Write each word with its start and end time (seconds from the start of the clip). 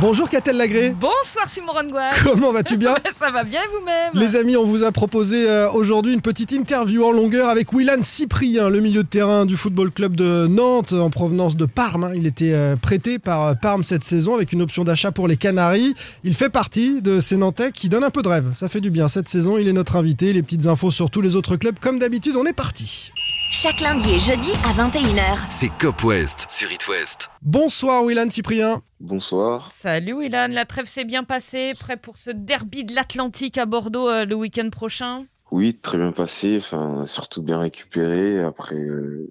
Bonjour 0.00 0.28
Catel 0.28 0.56
Lagré. 0.56 0.90
Bonsoir 0.90 1.48
Simon 1.48 1.72
Rongois. 1.72 2.10
Comment 2.24 2.52
vas-tu 2.52 2.76
bien 2.76 2.94
Ça 3.18 3.30
va 3.30 3.44
bien 3.44 3.60
vous-même 3.72 4.10
Les 4.14 4.34
amis, 4.36 4.56
on 4.56 4.64
vous 4.66 4.82
a 4.82 4.90
proposé 4.90 5.48
euh, 5.48 5.70
aujourd'hui 5.70 6.12
une 6.12 6.20
petite 6.20 6.50
interview 6.52 7.04
en 7.04 7.12
longueur 7.12 7.48
avec 7.48 7.72
Willan 7.72 8.02
Cyprien, 8.02 8.68
le 8.68 8.80
milieu 8.80 9.04
de 9.04 9.08
terrain 9.08 9.46
du 9.46 9.56
football 9.56 9.92
club 9.92 10.16
de 10.16 10.46
Nantes 10.48 10.92
en 10.92 11.10
provenance 11.10 11.56
de 11.56 11.64
Parme. 11.64 12.04
hein. 12.04 12.12
Il 12.14 12.26
était 12.26 12.52
euh, 12.52 12.74
prêté 12.76 13.18
par 13.20 13.46
euh, 13.46 13.54
Parme 13.54 13.84
cette 13.84 14.04
saison 14.04 14.34
avec 14.34 14.52
une 14.52 14.62
option 14.62 14.82
d'achat 14.84 15.12
pour 15.12 15.28
les 15.28 15.36
Canaries. 15.36 15.94
Il 16.24 16.34
fait 16.34 16.50
partie 16.50 17.00
de 17.00 17.20
ces 17.20 17.36
Nantais 17.36 17.70
qui 17.70 17.88
donnent 17.88 18.04
un 18.04 18.10
peu 18.10 18.22
de 18.22 18.28
rêve. 18.28 18.50
Ça 18.52 18.68
fait 18.68 18.80
du 18.80 18.90
bien. 18.90 19.06
Cette 19.08 19.28
saison, 19.28 19.58
il 19.58 19.68
est 19.68 19.72
notre 19.72 19.96
invité. 19.96 20.32
Les 20.32 20.42
petites 20.42 20.66
infos 20.66 20.90
sur 20.90 21.08
tous 21.08 21.20
les 21.20 21.36
autres 21.36 21.56
clubs. 21.56 21.78
Comme 21.80 21.98
d'habitude, 22.00 22.34
on 22.36 22.44
est 22.46 22.52
parti. 22.52 23.12
Chaque 23.50 23.80
lundi 23.80 24.14
et 24.14 24.20
jeudi 24.20 24.50
à 24.64 24.72
21h. 24.72 25.38
C'est 25.48 25.68
Cop 25.78 26.02
West 26.02 26.46
sur 26.50 26.70
It 26.72 26.88
West. 26.88 27.30
Bonsoir 27.42 28.04
Willan 28.04 28.28
Cyprien. 28.28 28.82
Bonsoir. 29.00 29.70
Salut 29.72 30.24
Ilan, 30.24 30.48
la 30.50 30.64
trêve 30.64 30.86
s'est 30.86 31.04
bien 31.04 31.24
passée, 31.24 31.72
prêt 31.78 31.96
pour 31.96 32.18
ce 32.18 32.30
derby 32.30 32.84
de 32.84 32.94
l'Atlantique 32.94 33.58
à 33.58 33.66
Bordeaux 33.66 34.08
euh, 34.08 34.24
le 34.24 34.34
week-end 34.34 34.70
prochain? 34.70 35.26
Oui, 35.56 35.78
très 35.80 35.98
bien 35.98 36.10
passé, 36.10 36.58
surtout 37.04 37.40
bien 37.40 37.60
récupéré 37.60 38.40
après 38.40 38.74
euh, 38.74 39.30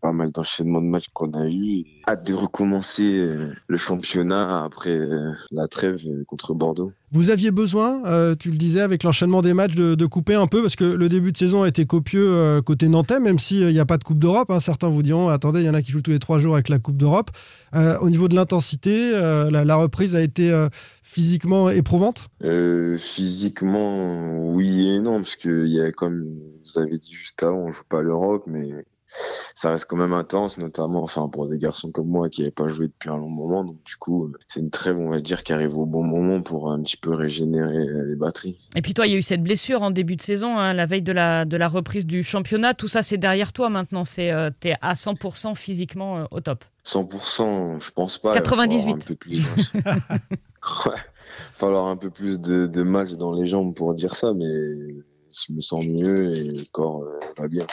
pas 0.00 0.12
mal 0.12 0.30
d'enchaînements 0.30 0.80
de 0.80 0.86
matchs 0.86 1.08
qu'on 1.12 1.32
a 1.32 1.48
eu. 1.48 1.82
Hâte 2.06 2.24
de 2.24 2.32
recommencer 2.32 3.02
euh, 3.02 3.50
le 3.66 3.76
championnat 3.76 4.62
après 4.62 4.90
euh, 4.90 5.32
la 5.50 5.66
trêve 5.66 5.98
contre 6.28 6.54
Bordeaux. 6.54 6.92
Vous 7.10 7.30
aviez 7.30 7.50
besoin, 7.50 8.02
tu 8.38 8.50
le 8.50 8.58
disais, 8.58 8.82
avec 8.82 9.02
l'enchaînement 9.02 9.40
des 9.40 9.54
matchs, 9.54 9.74
de, 9.74 10.06
couper 10.06 10.34
un 10.34 10.46
peu, 10.46 10.60
parce 10.60 10.76
que 10.76 10.84
le 10.84 11.08
début 11.08 11.32
de 11.32 11.38
saison 11.38 11.62
a 11.62 11.68
été 11.68 11.86
copieux 11.86 12.60
côté 12.60 12.86
nantais, 12.90 13.18
même 13.18 13.38
s'il 13.38 13.66
n'y 13.68 13.80
a 13.80 13.86
pas 13.86 13.96
de 13.96 14.04
Coupe 14.04 14.18
d'Europe. 14.18 14.50
hein. 14.50 14.60
Certains 14.60 14.88
vous 14.88 15.02
diront, 15.02 15.30
attendez, 15.30 15.60
il 15.62 15.66
y 15.66 15.70
en 15.70 15.74
a 15.74 15.80
qui 15.80 15.90
jouent 15.90 16.02
tous 16.02 16.10
les 16.10 16.18
trois 16.18 16.38
jours 16.38 16.52
avec 16.52 16.68
la 16.68 16.78
Coupe 16.78 16.98
d'Europe. 16.98 17.30
Au 17.74 18.10
niveau 18.10 18.28
de 18.28 18.34
l'intensité, 18.34 19.12
la, 19.50 19.76
reprise 19.76 20.14
a 20.14 20.20
été 20.20 20.52
physiquement 21.08 21.70
éprouvante? 21.70 22.28
Euh, 22.44 22.98
physiquement, 22.98 24.52
oui 24.52 24.88
et 24.88 25.00
non, 25.00 25.16
parce 25.16 25.36
que 25.36 25.64
il 25.64 25.72
y 25.72 25.80
a 25.80 25.90
comme 25.90 26.22
vous 26.22 26.78
avez 26.78 26.98
dit 26.98 27.12
juste 27.12 27.42
avant, 27.42 27.58
on 27.58 27.70
joue 27.70 27.84
pas 27.88 28.00
à 28.00 28.02
l'Europe, 28.02 28.44
mais 28.46 28.84
ça 29.54 29.70
reste 29.70 29.86
quand 29.86 29.96
même 29.96 30.12
intense, 30.12 30.58
notamment 30.58 31.02
enfin 31.02 31.28
pour 31.28 31.48
des 31.48 31.58
garçons 31.58 31.90
comme 31.90 32.08
moi 32.08 32.28
qui 32.28 32.42
n'avaient 32.42 32.50
pas 32.50 32.68
joué 32.68 32.88
depuis 32.88 33.08
un 33.08 33.16
long 33.16 33.30
moment. 33.30 33.64
Donc 33.64 33.82
du 33.84 33.96
coup, 33.96 34.30
c'est 34.48 34.60
une 34.60 34.70
trêve, 34.70 34.98
on 34.98 35.10
va 35.10 35.20
dire, 35.20 35.42
qui 35.42 35.52
arrive 35.52 35.76
au 35.76 35.86
bon 35.86 36.02
moment 36.02 36.42
pour 36.42 36.70
un 36.70 36.82
petit 36.82 36.96
peu 36.96 37.14
régénérer 37.14 37.88
euh, 37.88 38.06
les 38.06 38.16
batteries. 38.16 38.58
Et 38.76 38.82
puis 38.82 38.94
toi, 38.94 39.06
il 39.06 39.12
y 39.12 39.16
a 39.16 39.18
eu 39.18 39.22
cette 39.22 39.42
blessure 39.42 39.82
en 39.82 39.90
début 39.90 40.16
de 40.16 40.22
saison, 40.22 40.58
hein, 40.58 40.74
la 40.74 40.86
veille 40.86 41.02
de 41.02 41.12
la, 41.12 41.44
de 41.44 41.56
la 41.56 41.68
reprise 41.68 42.06
du 42.06 42.22
championnat. 42.22 42.74
Tout 42.74 42.88
ça, 42.88 43.02
c'est 43.02 43.18
derrière 43.18 43.52
toi 43.52 43.70
maintenant. 43.70 44.04
C'est 44.04 44.30
euh, 44.30 44.50
T'es 44.60 44.74
à 44.82 44.92
100% 44.92 45.54
physiquement 45.54 46.18
euh, 46.18 46.24
au 46.30 46.40
top. 46.40 46.64
100%, 46.84 47.80
je 47.80 47.90
pense 47.90 48.18
pas. 48.18 48.30
Il 48.30 48.34
va 48.34 48.40
98. 48.40 48.80
falloir 48.80 48.96
Un 48.96 49.06
peu 49.06 49.14
plus, 49.14 49.42
ouais. 50.86 51.00
falloir 51.54 51.86
un 51.86 51.96
peu 51.96 52.10
plus 52.10 52.40
de, 52.40 52.66
de 52.66 53.16
dans 53.16 53.32
les 53.32 53.46
jambes 53.46 53.74
pour 53.74 53.94
dire 53.94 54.14
ça, 54.14 54.32
mais 54.34 54.46
je 54.46 55.52
me 55.52 55.60
sens 55.60 55.84
mieux 55.86 56.34
et 56.34 56.44
le 56.44 56.64
corps 56.72 57.02
euh, 57.02 57.18
va 57.36 57.48
bien. 57.48 57.66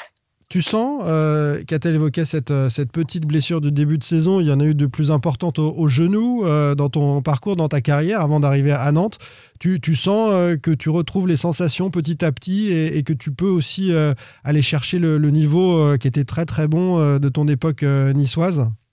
Tu 0.47 0.61
sens, 0.61 1.02
euh, 1.06 1.63
Qu'a-t-elle 1.66 1.95
évoqué 1.95 2.23
cette, 2.23 2.52
euh, 2.52 2.69
cette 2.69 2.91
petite 2.91 3.25
blessure 3.25 3.61
du 3.61 3.72
début 3.72 3.97
de 3.97 4.03
saison? 4.03 4.39
Il 4.39 4.47
y 4.47 4.52
en 4.52 4.59
a 4.59 4.63
eu 4.63 4.75
de 4.75 4.86
plus 4.86 5.09
importantes 5.09 5.58
au, 5.58 5.88
genou 5.88 6.45
euh, 6.45 6.75
dans 6.75 6.89
ton 6.89 7.23
parcours, 7.23 7.56
dans 7.56 7.67
ta 7.67 7.81
carrière, 7.81 8.22
avant 8.22 8.39
d'arriver 8.39 8.72
à 8.72 8.91
Nantes. 8.91 9.17
Tu, 9.59 9.80
sens 9.95 10.31
que 10.61 10.72
tu 10.72 10.89
retrouves 10.89 11.28
les 11.28 11.38
sensations 11.38 11.89
petit 11.89 12.23
à 12.23 12.31
petit 12.31 12.72
et, 12.72 13.02
que 13.02 13.13
tu 13.13 13.31
peux 13.31 13.50
aussi 13.50 13.91
aller 14.44 14.61
chercher 14.61 15.00
le, 15.00 15.17
niveau 15.31 15.97
qui 15.97 16.08
était 16.08 16.25
très 16.25 16.45
très 16.45 16.67
bon 16.67 17.17
de 17.17 17.30
ton 17.30 17.47
époque 17.47 17.81
euh, 17.81 18.13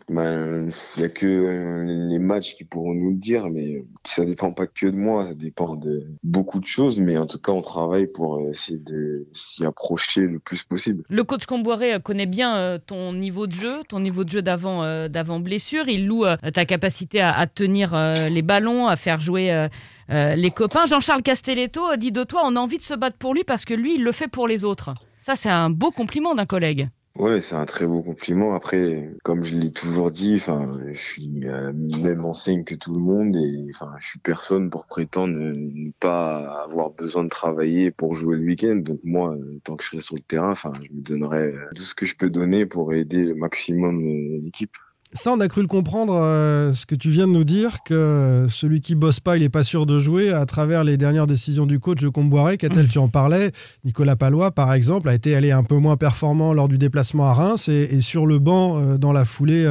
Ben, 0.09 0.71
Il 0.97 1.01
n'y 1.01 1.05
a 1.05 1.09
que 1.09 1.27
euh, 1.27 2.09
les 2.09 2.19
matchs 2.19 2.55
qui 2.55 2.65
pourront 2.65 2.95
nous 2.95 3.11
le 3.11 3.17
dire, 3.17 3.49
mais 3.49 3.77
euh, 3.77 3.85
ça 4.05 4.25
dépend 4.25 4.53
pas 4.53 4.67
que 4.67 4.87
de 4.87 4.97
moi, 4.97 5.27
ça 5.27 5.35
dépend 5.35 5.75
de 5.77 6.07
beaucoup 6.23 6.61
de 6.61 6.67
choses, 6.67 7.01
mais 7.01 7.17
en 7.19 7.27
tout 7.27 7.39
cas, 7.39 7.53
on 7.53 7.61
travaille 7.61 8.07
pour 8.07 8.37
euh, 8.37 8.51
essayer 8.51 8.79
de 8.79 9.27
s'y 9.33 9.65
approcher 9.65 10.23
le 10.23 10.39
plus 10.39 10.63
possible. 10.65 11.05
Le 11.09 11.25
coach 11.25 11.47
Comboiré 11.47 12.01
connaît 12.03 12.27
bien 12.27 12.79
ton 12.87 13.13
niveau 13.13 13.47
de 13.47 13.53
jeu, 13.53 13.83
ton 13.89 14.01
niveau 14.01 14.25
de 14.25 14.31
jeu 14.31 14.43
d'avant 14.43 15.09
d'avant 15.09 15.41
blessure. 15.41 15.89
Il 15.89 16.07
loue 16.07 16.25
ta 16.53 16.65
capacité 16.65 17.21
à, 17.21 17.47
tenir 17.47 17.95
les 18.31 18.43
ballons, 18.43 18.87
à 18.87 18.97
faire 18.97 19.21
jouer 19.21 19.69
les 20.09 20.51
copains. 20.51 20.87
Jean-Charles 20.87 21.23
Castelletto 21.23 21.97
dit 21.97 22.13
de 22.13 22.25
toi, 22.25 22.43
on 22.45 22.57
a 22.57 22.61
envie 22.61 22.79
de 22.79 22.83
se 22.83 22.95
battre 22.95 23.17
pour 23.19 23.35
lui 23.35 23.45
parce 23.45 23.65
que 23.65 23.75
lui, 23.75 23.97
il 23.97 24.05
le 24.05 24.13
fait 24.13 24.29
pour 24.29 24.49
les 24.49 24.65
autres. 24.65 24.95
Ça, 25.23 25.37
c'est 25.37 25.51
un 25.51 25.71
beau 25.71 25.91
compliment 25.91 26.35
d'un 26.35 26.47
collègue. 26.47 26.89
Ouais, 27.17 27.43
c'est 27.43 27.55
un 27.55 27.67
très 27.67 27.87
beau 27.87 28.03
compliment. 28.03 28.55
Après, 28.55 29.11
comme 29.23 29.45
je 29.45 29.55
l'ai 29.55 29.71
toujours 29.71 30.11
dit, 30.11 30.39
je 30.39 30.99
suis 30.99 31.47
euh, 31.47 31.71
même 31.75 32.25
enseigne 32.25 32.65
que 32.65 32.75
tout 32.75 32.95
le 32.95 33.01
monde 33.01 33.37
et 33.37 33.67
enfin, 33.75 33.93
je 34.01 34.09
suis 34.09 34.19
personne 34.19 34.71
pour 34.71 34.87
prétendre 34.87 35.35
ne, 35.37 35.91
pas 36.01 36.63
avoir 36.63 36.91
besoin 36.91 37.25
de 37.25 37.29
travailler 37.29 37.91
pour 37.91 38.15
jouer 38.15 38.37
le 38.37 38.45
week-end. 38.45 38.77
Donc 38.77 39.01
moi, 39.05 39.35
euh, 39.35 39.61
tant 39.63 39.77
que 39.77 39.85
je 39.85 39.91
serai 39.91 40.01
sur 40.01 40.17
le 40.17 40.23
terrain, 40.23 40.55
je 40.55 40.69
me 40.69 41.03
donnerai 41.03 41.53
euh, 41.53 41.69
tout 41.75 41.83
ce 41.83 41.95
que 41.95 42.07
je 42.07 42.17
peux 42.17 42.31
donner 42.31 42.65
pour 42.65 42.95
aider 42.95 43.25
le 43.25 43.35
maximum 43.35 44.01
l'équipe. 44.03 44.77
Ça, 45.15 45.31
on 45.31 45.41
a 45.41 45.49
cru 45.49 45.61
le 45.61 45.67
comprendre, 45.67 46.15
euh, 46.15 46.73
ce 46.73 46.87
que 46.87 46.95
tu 46.95 47.11
viens 47.11 47.27
de 47.27 47.33
nous 47.33 47.45
dire, 47.45 47.83
que 47.85 48.47
celui 48.49 48.81
qui 48.81 48.95
bosse 48.95 49.21
pas, 49.21 49.37
il 49.37 49.41
n'est 49.41 49.51
pas 49.51 49.63
sûr 49.63 49.85
de 49.85 50.01
jouer 50.01 50.33
à 50.33 50.47
travers 50.47 50.85
les 50.85 50.97
dernières 50.97 51.27
décisions 51.27 51.67
du 51.67 51.79
coach 51.79 52.01
de 52.01 52.09
Comboiré. 52.09 52.57
Qu'a-t-elle, 52.57 52.89
tu 52.89 52.97
en 52.97 53.09
parlais 53.09 53.53
Nicolas 53.85 54.17
Palois, 54.17 54.53
par 54.53 54.73
exemple, 54.73 55.11
a 55.11 55.15
été 55.15 55.35
allé 55.35 55.53
un 55.53 55.65
peu 55.65 55.77
moins 55.77 55.99
performant 55.99 56.55
lors 56.55 56.67
du 56.67 56.79
déplacement 56.79 57.27
à 57.27 57.35
Reims 57.35 57.69
et, 57.69 58.01
sur 58.01 58.25
le 58.25 58.39
banc, 58.39 58.79
euh, 58.79 58.97
dans 58.97 59.13
la 59.13 59.27
foulée, 59.27 59.67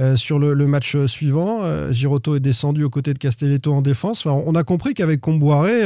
euh, 0.00 0.16
sur 0.16 0.40
le, 0.40 0.66
match 0.66 0.96
suivant. 1.06 1.60
Giroto 1.92 2.34
est 2.34 2.40
descendu 2.40 2.82
aux 2.82 2.90
côtés 2.90 3.14
de 3.14 3.18
Castelletto 3.18 3.72
en 3.72 3.82
défense. 3.82 4.26
Enfin, 4.26 4.42
on 4.46 4.54
a 4.56 4.64
compris 4.64 4.94
qu'avec 4.94 5.20
Comboiré, 5.20 5.82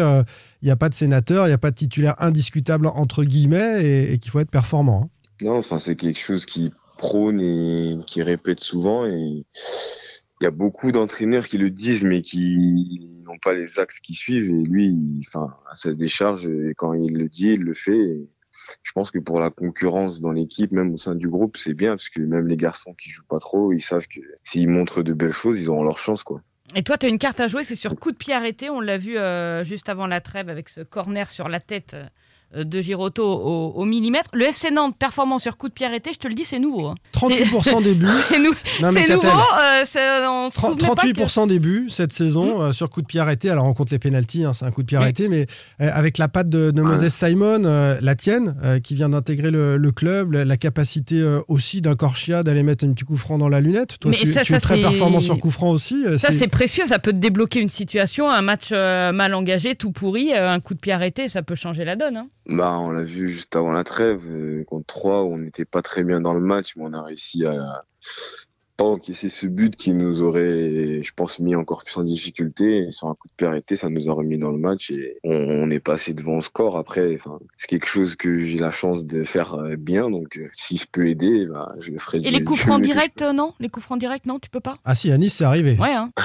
il 0.63 0.65
n'y 0.65 0.71
a 0.71 0.77
pas 0.77 0.89
de 0.89 0.95
sénateur, 0.95 1.45
il 1.47 1.49
n'y 1.49 1.55
a 1.55 1.59
pas 1.59 1.71
de 1.71 1.77
titulaire 1.77 2.15
indiscutable, 2.19 2.87
entre 2.87 3.25
guillemets, 3.25 3.84
et, 3.84 4.13
et 4.15 4.19
qu'il 4.19 4.31
faut 4.31 4.41
être 4.41 4.51
performant. 4.51 5.03
hein. 5.05 5.09
Non, 5.43 5.59
enfin, 5.59 5.78
c'est 5.78 5.97
quelque 5.97 6.19
chose 6.19 6.47
qui 6.47 6.73
prône 6.97 7.41
et 7.41 7.99
qui 8.07 8.23
répète 8.23 8.61
souvent 8.61 9.07
et 9.07 9.45
il 10.41 10.45
y 10.45 10.47
a 10.47 10.51
beaucoup 10.51 10.93
d'entraîneurs 10.93 11.49
qui 11.49 11.59
le 11.59 11.71
disent 11.71 12.05
mais 12.05 12.21
qui 12.21 13.09
n'ont 13.25 13.39
pas 13.39 13.55
les 13.55 13.79
axes 13.79 14.01
qui 14.01 14.15
suivent 14.15 14.51
et 14.51 14.62
lui, 14.65 15.25
enfin, 15.27 15.55
à 15.71 15.75
sa 15.75 15.93
décharge, 15.93 16.47
et 16.47 16.75
quand 16.77 16.93
il 16.93 17.15
le 17.15 17.29
dit, 17.29 17.53
il 17.53 17.62
le 17.62 17.75
fait. 17.75 18.21
Je 18.83 18.93
pense 18.93 19.11
que 19.11 19.19
pour 19.19 19.39
la 19.39 19.51
concurrence 19.51 20.21
dans 20.21 20.33
l'équipe, 20.33 20.73
même 20.73 20.93
au 20.93 20.97
sein 20.97 21.15
du 21.15 21.29
groupe, 21.29 21.57
c'est 21.57 21.75
bien 21.75 21.91
parce 21.91 22.09
que 22.09 22.21
même 22.21 22.49
les 22.49 22.57
garçons 22.57 22.95
qui 22.95 23.11
jouent 23.11 23.27
pas 23.28 23.39
trop, 23.39 23.73
ils 23.73 23.81
savent 23.81 24.09
que 24.09 24.21
s'ils 24.43 24.69
montrent 24.69 25.03
de 25.03 25.13
belles 25.13 25.33
choses, 25.33 25.61
ils 25.61 25.71
auront 25.71 25.84
leur 25.84 25.99
chance, 25.99 26.25
quoi. 26.25 26.43
Et 26.75 26.83
toi, 26.83 26.99
tu 26.99 27.07
as 27.07 27.09
une 27.09 27.19
carte 27.19 27.39
à 27.39 27.47
jouer, 27.47 27.63
c'est 27.63 27.77
sur 27.77 27.95
coup 27.95 28.11
de 28.11 28.17
pied 28.17 28.34
arrêté. 28.34 28.69
On 28.71 28.81
l'a 28.81 28.99
vu 28.99 29.17
euh, 29.17 29.63
juste 29.63 29.89
avant 29.89 30.09
la 30.09 30.21
trêve 30.21 30.49
avec 30.49 30.69
ce 30.69 30.81
corner 30.81 31.31
sur 31.31 31.49
la 31.49 31.61
tête 31.61 31.95
euh, 31.95 32.05
de 32.55 32.81
Giroto 32.81 33.23
au, 33.25 33.73
au 33.75 33.84
millimètre. 33.84 34.31
Le 34.33 34.45
FC 34.47 34.71
Nantes 34.71 34.97
performant 34.99 35.39
sur 35.39 35.57
coup 35.57 35.69
de 35.69 35.75
pied 35.75 35.84
arrêté, 35.87 36.11
je 36.12 36.19
te 36.19 36.29
le 36.29 36.34
dis, 36.34 36.45
c'est 36.45 36.59
nouveau. 36.59 36.87
hein. 36.87 36.95
38% 37.12 37.83
des 37.83 37.95
buts. 37.95 38.07
C'est 38.31 38.39
nou- 38.39 38.55
nouveau. 39.15 39.29
Euh, 39.29 39.83
c'est- 39.84 40.27
on 40.27 40.49
se 40.51 40.55
30 40.55 40.81
souvenait 40.81 40.95
pas 40.95 41.03
que- 41.03 41.09
38% 41.09 41.47
des 41.49 41.59
buts 41.59 41.87
cette 41.91 42.12
saison 42.12 42.62
euh, 42.62 42.73
sur 42.73 42.89
coup 42.91 43.03
de 43.03 43.07
pied 43.07 43.21
arrêté. 43.21 43.51
Alors 43.51 43.65
on 43.67 43.75
compte 43.75 43.91
les 43.91 43.99
pénalties, 43.99 44.45
hein, 44.45 44.53
c'est 44.53 44.65
un 44.65 44.71
coup 44.71 44.83
de 44.83 44.87
pied 44.87 44.97
arrêté, 44.97 45.29
mais 45.29 45.47
euh, 45.81 45.91
avec 45.93 46.19
la 46.19 46.29
patte 46.29 46.49
de, 46.49 46.71
de 46.71 46.83
Moses 46.83 47.09
Simon, 47.09 47.65
euh, 47.65 47.97
la 48.01 48.15
tienne, 48.15 48.55
euh, 48.65 48.78
qui 48.81 48.95
vient 48.95 49.09
d'intégrer 49.09 49.51
le, 49.51 49.77
le 49.77 49.91
club, 49.93 50.33
la, 50.33 50.45
la 50.45 50.57
capacité 50.57 51.21
euh, 51.21 51.41
aussi 51.49 51.81
d'un 51.81 51.95
Corchia 51.97 52.43
d'aller 52.43 52.63
mettre 52.63 52.84
un 52.84 52.93
petit 52.93 53.05
coup 53.05 53.17
franc 53.17 53.39
dans 53.39 53.49
la 53.49 53.61
lunette. 53.61 53.99
Toi, 54.01 54.11
Mais 54.11 54.17
tu, 54.19 54.27
ça, 54.31 54.43
tu 54.43 54.53
ça, 54.53 54.59
es 54.59 54.61
très 54.61 54.81
performant 54.81 55.21
sur 55.21 55.39
coup 55.39 55.51
franc 55.51 55.71
aussi. 55.71 56.05
euh, 56.07 56.17
Ça, 56.19 56.33
c'est- 56.33 56.49
précieux, 56.49 56.87
ça 56.87 56.99
peut 56.99 57.13
te 57.13 57.17
débloquer 57.19 57.61
une 57.61 57.69
situation, 57.69 58.31
un 58.31 58.43
match 58.43 58.69
euh, 58.73 59.13
mal 59.13 59.34
engagé, 59.34 59.75
tout 59.75 59.91
pourri, 59.91 60.33
euh, 60.33 60.51
un 60.51 60.61
coup 60.61 60.75
de 60.75 60.78
pied 60.81 60.92
arrêté, 60.92 61.28
ça 61.28 61.42
peut 61.42 61.54
changer 61.57 61.84
la 61.84 61.97
donne. 61.97 62.16
hein. 62.16 62.27
Bah, 62.48 62.78
on 62.78 62.91
l'a 62.91 63.03
vu 63.03 63.28
juste 63.28 63.57
avant 63.57 63.72
la 63.72 63.83
trêve, 63.83 64.25
euh, 64.28 64.65
contre 64.65 64.87
3, 64.87 65.25
on 65.25 65.39
n'était 65.39 65.65
pas 65.65 65.83
très 65.83 66.04
bien 66.04 66.21
dans 66.21 66.33
le 66.33 66.41
match, 66.41 66.77
mais 66.77 66.84
on 66.87 66.93
a 66.93 67.03
réussi 67.03 67.45
à 67.45 67.84
pas 68.77 68.84
encaisser 68.84 69.28
ce 69.28 69.47
but 69.47 69.75
qui 69.77 69.93
nous 69.93 70.23
aurait, 70.23 71.03
je 71.03 71.11
pense, 71.15 71.39
mis 71.39 71.55
encore 71.55 71.83
plus 71.84 71.97
en 71.97 72.05
difficulté. 72.05 72.78
Et 72.87 72.91
sur 72.93 73.09
un 73.09 73.15
coup 73.15 73.28
de 73.28 73.33
pied 73.37 73.47
arrêté, 73.47 73.77
ça 73.77 73.89
nous 73.89 74.11
a 74.11 74.13
remis 74.13 74.39
dans 74.39 74.51
le 74.51 74.59
match 74.59 74.91
et 74.91 75.17
on, 75.25 75.33
on 75.34 75.71
est 75.71 75.81
passé 75.81 76.13
devant 76.15 76.39
au 76.39 76.41
score. 76.43 76.77
Après, 76.77 77.19
c'est 77.57 77.69
quelque 77.69 77.87
chose 77.89 78.17
que 78.17 78.39
j'ai 78.39 78.59
la 78.59 78.71
chance 78.73 79.05
de 79.07 79.25
faire 79.25 79.55
euh, 79.55 79.77
bien, 79.77 80.11
donc 80.11 80.37
euh, 80.37 80.49
si 80.53 80.77
je 80.77 80.87
peux 80.91 81.09
aider, 81.09 81.47
bah, 81.47 81.75
je 81.81 81.91
le 81.91 81.99
ferai. 81.99 82.19
Et 82.19 82.23
du- 82.23 82.31
les 82.31 82.45
coups 82.45 82.61
francs 82.61 82.83
directs, 82.83 83.23
euh, 83.23 83.33
non? 83.33 83.55
Les 83.61 83.69
coups 83.69 83.84
francs 83.87 83.99
directs, 83.99 84.27
non, 84.27 84.39
tu 84.39 84.51
peux 84.51 84.61
pas? 84.61 84.77
Ah 84.84 84.95
si, 84.95 85.11
à 85.11 85.19
Nice, 85.19 85.34
c'est 85.37 85.45
arrivé. 85.45 85.77
Ouais, 85.81 85.93
hein. 85.93 86.11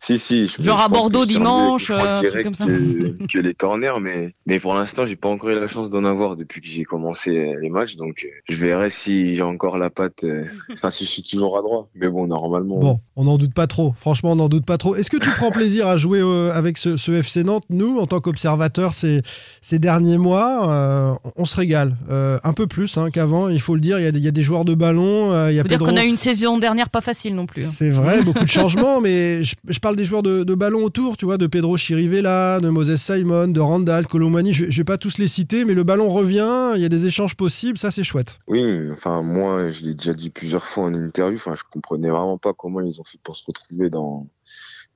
Si, 0.00 0.18
si. 0.18 0.46
Je, 0.46 0.62
Genre 0.62 0.78
je 0.78 0.84
à 0.84 0.88
Bordeaux 0.88 1.26
dimanche, 1.26 1.90
euh, 1.90 1.94
un 1.94 1.98
francs 1.98 2.12
truc 2.18 2.30
directs 2.30 2.44
comme 2.44 2.54
ça. 2.54 2.66
Que, 2.66 3.26
que 3.26 3.38
les 3.38 3.54
corners, 3.54 3.94
mais, 4.00 4.34
mais 4.46 4.58
pour 4.60 4.74
l'instant, 4.74 5.06
j'ai 5.06 5.16
pas 5.16 5.28
encore 5.28 5.50
eu 5.50 5.54
la 5.54 5.68
chance 5.68 5.90
d'en 5.90 6.04
avoir 6.04 6.36
depuis 6.36 6.60
que 6.60 6.66
j'ai 6.66 6.84
commencé 6.84 7.54
les 7.60 7.68
matchs, 7.70 7.96
donc 7.96 8.26
je 8.48 8.54
verrai 8.56 8.88
si 8.90 9.34
j'ai 9.36 9.42
encore 9.42 9.78
la 9.78 9.90
patte, 9.90 10.24
euh, 10.24 10.44
enfin, 10.72 10.90
si 10.90 11.04
je 11.04 11.10
suis 11.10 11.22
toujours 11.22 11.56
à 11.58 11.62
droite 11.62 11.67
droit. 11.68 11.88
Mais 11.94 12.08
bon, 12.08 12.26
normalement. 12.26 12.78
Bon, 12.78 13.00
on 13.16 13.24
n'en 13.24 13.38
doute 13.38 13.54
pas 13.54 13.66
trop. 13.66 13.94
Franchement, 13.98 14.32
on 14.32 14.36
n'en 14.36 14.48
doute 14.48 14.64
pas 14.66 14.78
trop. 14.78 14.94
Est-ce 14.96 15.10
que 15.10 15.16
tu 15.16 15.30
prends 15.30 15.50
plaisir 15.50 15.86
à 15.88 15.96
jouer 15.96 16.20
euh, 16.20 16.52
avec 16.52 16.78
ce, 16.78 16.96
ce 16.96 17.12
FC 17.12 17.44
Nantes? 17.44 17.64
Nous, 17.70 17.98
en 17.98 18.06
tant 18.06 18.20
qu'observateurs, 18.20 18.94
ces, 18.94 19.22
ces 19.60 19.78
derniers 19.78 20.18
mois, 20.18 20.70
euh, 20.72 21.12
on 21.36 21.44
se 21.44 21.56
régale. 21.56 21.96
Euh, 22.10 22.38
un 22.44 22.52
peu 22.52 22.66
plus 22.66 22.96
hein, 22.98 23.10
qu'avant, 23.10 23.48
il 23.48 23.60
faut 23.60 23.74
le 23.74 23.80
dire. 23.80 23.98
Il 23.98 24.04
y, 24.04 24.06
a 24.06 24.12
des, 24.12 24.18
il 24.18 24.24
y 24.24 24.28
a 24.28 24.32
des 24.32 24.42
joueurs 24.42 24.64
de 24.64 24.74
ballon. 24.74 25.32
euh, 25.32 25.50
il 25.52 25.56
y 25.56 25.58
a 25.58 25.62
faut 25.62 25.68
dire 25.68 25.78
Pedro. 25.78 25.90
qu'on 25.92 25.96
a 25.96 26.04
eu 26.04 26.08
une 26.08 26.16
saison 26.16 26.58
dernière 26.58 26.88
pas 26.90 27.00
facile 27.00 27.34
non 27.34 27.46
plus. 27.46 27.64
hein. 27.64 27.68
C'est 27.70 27.90
vrai, 27.90 28.22
beaucoup 28.24 28.44
de 28.44 28.48
changements, 28.48 29.00
mais 29.00 29.42
je, 29.44 29.54
je 29.68 29.78
parle 29.80 29.96
des 29.96 30.04
joueurs 30.04 30.22
de, 30.22 30.44
de 30.44 30.54
ballon 30.54 30.82
autour, 30.84 31.16
tu 31.16 31.24
vois, 31.24 31.36
de 31.38 31.46
Pedro 31.46 31.76
Chirivella, 31.76 32.60
de 32.60 32.68
Moses 32.68 32.96
Simon, 32.96 33.48
de 33.48 33.60
Randall, 33.60 34.06
Colomani. 34.06 34.52
Je, 34.52 34.66
je 34.70 34.76
vais 34.78 34.84
pas 34.84 34.96
tous 34.98 35.18
les 35.18 35.28
citer, 35.28 35.64
mais 35.64 35.74
le 35.74 35.82
ballon 35.84 36.08
revient. 36.08 36.72
Il 36.76 36.82
y 36.82 36.84
a 36.84 36.88
des 36.88 37.06
échanges 37.06 37.34
possibles. 37.34 37.76
Ça, 37.78 37.90
c'est 37.90 38.04
chouette. 38.04 38.38
Oui, 38.46 38.64
enfin, 38.92 39.22
moi, 39.22 39.70
je 39.70 39.84
l'ai 39.84 39.94
déjà 39.94 40.12
dit 40.14 40.30
plusieurs 40.30 40.64
fois 40.64 40.84
en 40.84 40.94
interview. 40.94 41.36
Enfin, 41.36 41.54
je 41.58 41.64
comprenais 41.70 42.10
vraiment 42.10 42.38
pas 42.38 42.54
comment 42.54 42.80
ils 42.80 43.00
ont 43.00 43.04
fait 43.04 43.20
pour 43.22 43.36
se 43.36 43.44
retrouver 43.46 43.90
dans 43.90 44.28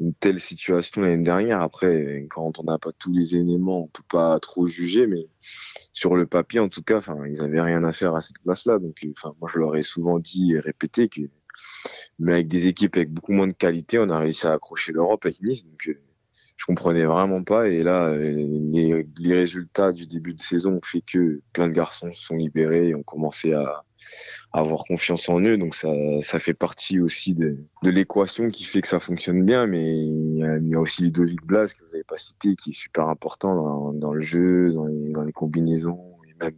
une 0.00 0.14
telle 0.14 0.40
situation 0.40 1.02
l'année 1.02 1.22
dernière. 1.22 1.60
Après, 1.60 2.26
quand 2.30 2.58
on 2.58 2.64
n'a 2.64 2.78
pas 2.78 2.92
tous 2.92 3.12
les 3.12 3.36
éléments, 3.36 3.84
on 3.84 3.86
peut 3.88 4.02
pas 4.08 4.38
trop 4.40 4.66
juger, 4.66 5.06
mais 5.06 5.28
sur 5.92 6.16
le 6.16 6.26
papier, 6.26 6.60
en 6.60 6.68
tout 6.68 6.82
cas, 6.82 7.00
ils 7.28 7.40
avaient 7.40 7.60
rien 7.60 7.84
à 7.84 7.92
faire 7.92 8.14
à 8.14 8.20
cette 8.20 8.38
place-là. 8.40 8.78
Donc, 8.78 8.96
euh, 9.04 9.30
moi, 9.40 9.50
je 9.52 9.58
leur 9.58 9.76
ai 9.76 9.82
souvent 9.82 10.18
dit 10.18 10.52
et 10.54 10.60
répété 10.60 11.08
que, 11.08 11.22
mais 12.18 12.32
avec 12.34 12.48
des 12.48 12.66
équipes 12.66 12.96
avec 12.96 13.10
beaucoup 13.10 13.32
moins 13.32 13.48
de 13.48 13.52
qualité, 13.52 13.98
on 13.98 14.08
a 14.08 14.18
réussi 14.18 14.46
à 14.46 14.52
accrocher 14.52 14.92
l'Europe 14.92 15.24
avec 15.26 15.40
Nice. 15.42 15.66
Donc, 15.66 15.88
euh, 15.88 16.00
je 16.56 16.66
comprenais 16.66 17.04
vraiment 17.04 17.42
pas. 17.42 17.68
Et 17.68 17.82
là, 17.82 18.06
euh, 18.06 18.18
les, 18.72 19.06
les 19.18 19.34
résultats 19.34 19.92
du 19.92 20.06
début 20.06 20.34
de 20.34 20.40
saison 20.40 20.74
ont 20.74 20.82
fait 20.82 21.02
que 21.02 21.40
plein 21.52 21.68
de 21.68 21.72
garçons 21.72 22.12
se 22.12 22.22
sont 22.22 22.36
libérés 22.36 22.88
et 22.88 22.94
ont 22.94 23.02
commencé 23.02 23.52
à 23.52 23.84
avoir 24.52 24.84
confiance 24.84 25.28
en 25.28 25.40
eux. 25.40 25.56
Donc 25.56 25.74
ça, 25.74 25.88
ça 26.22 26.38
fait 26.38 26.54
partie 26.54 27.00
aussi 27.00 27.34
de, 27.34 27.58
l'équation 27.82 28.48
qui 28.48 28.64
fait 28.64 28.82
que 28.82 28.88
ça 28.88 29.00
fonctionne 29.00 29.44
bien. 29.44 29.66
Mais 29.66 29.82
il 29.82 30.38
y 30.38 30.44
a, 30.44 30.56
il 30.58 30.68
y 30.68 30.74
a 30.74 30.80
aussi 30.80 31.04
Ludovic 31.04 31.44
Blas 31.44 31.72
que 31.72 31.84
vous 31.84 31.90
n'avez 31.92 32.04
pas 32.04 32.18
cité, 32.18 32.54
qui 32.56 32.70
est 32.70 32.74
super 32.74 33.08
important 33.08 33.54
dans, 33.54 33.92
dans 33.92 34.12
le 34.12 34.20
jeu, 34.20 34.72
dans 34.72 34.86
les, 34.86 35.12
dans 35.12 35.22
les 35.22 35.32
combinaisons 35.32 35.98
et 36.28 36.44
même 36.44 36.54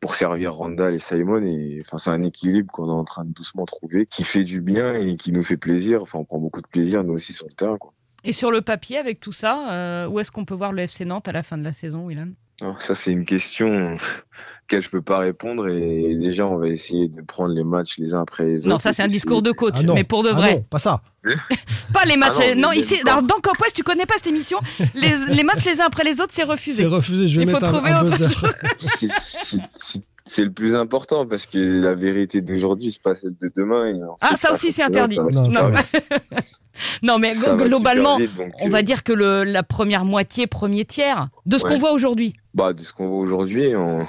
pour 0.00 0.14
servir 0.14 0.54
Randall 0.54 0.94
et 0.94 0.98
Simon. 0.98 1.42
Et 1.44 1.82
enfin, 1.84 1.98
c'est 1.98 2.10
un 2.10 2.22
équilibre 2.22 2.70
qu'on 2.72 2.88
est 2.88 2.92
en 2.92 3.04
train 3.04 3.24
de 3.24 3.32
doucement 3.32 3.64
trouver, 3.64 4.06
qui 4.06 4.24
fait 4.24 4.44
du 4.44 4.60
bien 4.60 4.94
et 4.94 5.16
qui 5.16 5.32
nous 5.32 5.42
fait 5.42 5.56
plaisir. 5.56 6.02
Enfin, 6.02 6.18
on 6.18 6.24
prend 6.24 6.38
beaucoup 6.38 6.60
de 6.60 6.66
plaisir 6.66 7.04
nous 7.04 7.14
aussi 7.14 7.32
sur 7.32 7.46
le 7.46 7.54
terrain. 7.54 7.78
Quoi. 7.78 7.92
Et 8.24 8.32
sur 8.32 8.50
le 8.50 8.62
papier, 8.62 8.96
avec 8.96 9.20
tout 9.20 9.32
ça, 9.32 9.72
euh, 9.72 10.08
où 10.08 10.18
est-ce 10.18 10.30
qu'on 10.30 10.44
peut 10.44 10.54
voir 10.54 10.72
le 10.72 10.82
FC 10.82 11.04
Nantes 11.04 11.28
à 11.28 11.32
la 11.32 11.42
fin 11.42 11.58
de 11.58 11.64
la 11.64 11.72
saison, 11.72 12.06
Willan? 12.06 12.32
Alors, 12.60 12.80
ça, 12.80 12.94
c'est 12.94 13.10
une 13.10 13.24
question 13.24 13.96
auquel 14.64 14.80
je 14.82 14.88
peux 14.88 15.02
pas 15.02 15.18
répondre. 15.18 15.68
Et 15.68 16.14
déjà, 16.16 16.46
on 16.46 16.56
va 16.56 16.68
essayer 16.68 17.08
de 17.08 17.20
prendre 17.22 17.52
les 17.54 17.64
matchs 17.64 17.98
les 17.98 18.14
uns 18.14 18.22
après 18.22 18.44
les 18.44 18.60
autres. 18.60 18.68
Non, 18.68 18.78
ça 18.78 18.92
c'est 18.92 19.02
un 19.02 19.08
discours 19.08 19.42
de 19.42 19.52
coach, 19.52 19.74
Ah 19.78 19.92
mais 19.94 20.04
pour 20.04 20.22
de 20.22 20.30
Ah 20.30 20.34
vrai. 20.34 20.54
non, 20.54 20.62
pas 20.62 20.78
ça. 20.78 21.02
Pas 21.92 22.04
les 22.06 22.16
matchs. 22.16 22.34
Ah 22.40 22.54
non, 22.54 22.72
ici, 22.72 22.96
alors, 23.06 23.22
dans 23.22 23.36
West, 23.60 23.74
tu 23.76 23.82
connais 23.82 24.04
pas 24.06 24.14
cette 24.16 24.26
émission? 24.26 24.58
Les, 24.94 25.12
les 25.28 25.42
matchs 25.44 25.64
les 25.64 25.80
uns 25.80 25.84
après 25.86 26.02
les 26.04 26.20
autres, 26.20 26.32
c'est 26.32 26.42
C'est 26.42 26.48
refusé. 26.48 26.86
refusé. 26.86 27.28
Je 27.28 27.38
vais 27.40 27.46
Il 27.46 27.50
faut 27.50 27.58
mettre 27.60 27.72
trouver 27.72 27.90
un 27.90 28.02
autre 28.04 28.18
buzzer. 28.18 28.48
c'est- 30.26 30.44
le 30.44 30.50
plus 30.52 30.74
important 30.74 31.26
parce 31.26 31.46
que 31.46 31.58
la 31.58 31.94
vérité 31.94 32.40
d'aujourd'hui, 32.40 32.90
c'est 32.92 33.02
pas 33.02 33.14
celle 33.14 33.36
de 33.40 33.50
demain. 33.54 33.86
et 33.88 34.00
Ah, 34.20 34.36
ça 34.36 34.52
aussi, 34.52 34.72
c'est 34.72 34.82
interdit. 34.82 35.16
Non, 35.18 35.70
Non, 37.02 37.18
mais 37.18 37.34
Ça 37.34 37.54
globalement, 37.54 38.16
super 38.16 38.28
vite, 38.28 38.36
donc, 38.36 38.52
on 38.60 38.66
euh, 38.66 38.70
va 38.70 38.82
dire 38.82 39.02
que 39.04 39.12
le, 39.12 39.44
la 39.44 39.62
première 39.62 40.04
moitié, 40.04 40.46
premier 40.46 40.84
tiers 40.84 41.28
de 41.46 41.58
ce 41.58 41.64
Ouais. 41.64 41.70
qu'on 41.72 41.78
voit 41.78 41.92
aujourd'hui. 41.92 42.34
bah, 42.54 42.72
de 42.72 42.82
ce 42.82 42.92
qu'on 42.92 43.08
voit 43.08 43.18
aujourd'hui, 43.18 43.74
on- 43.76 44.06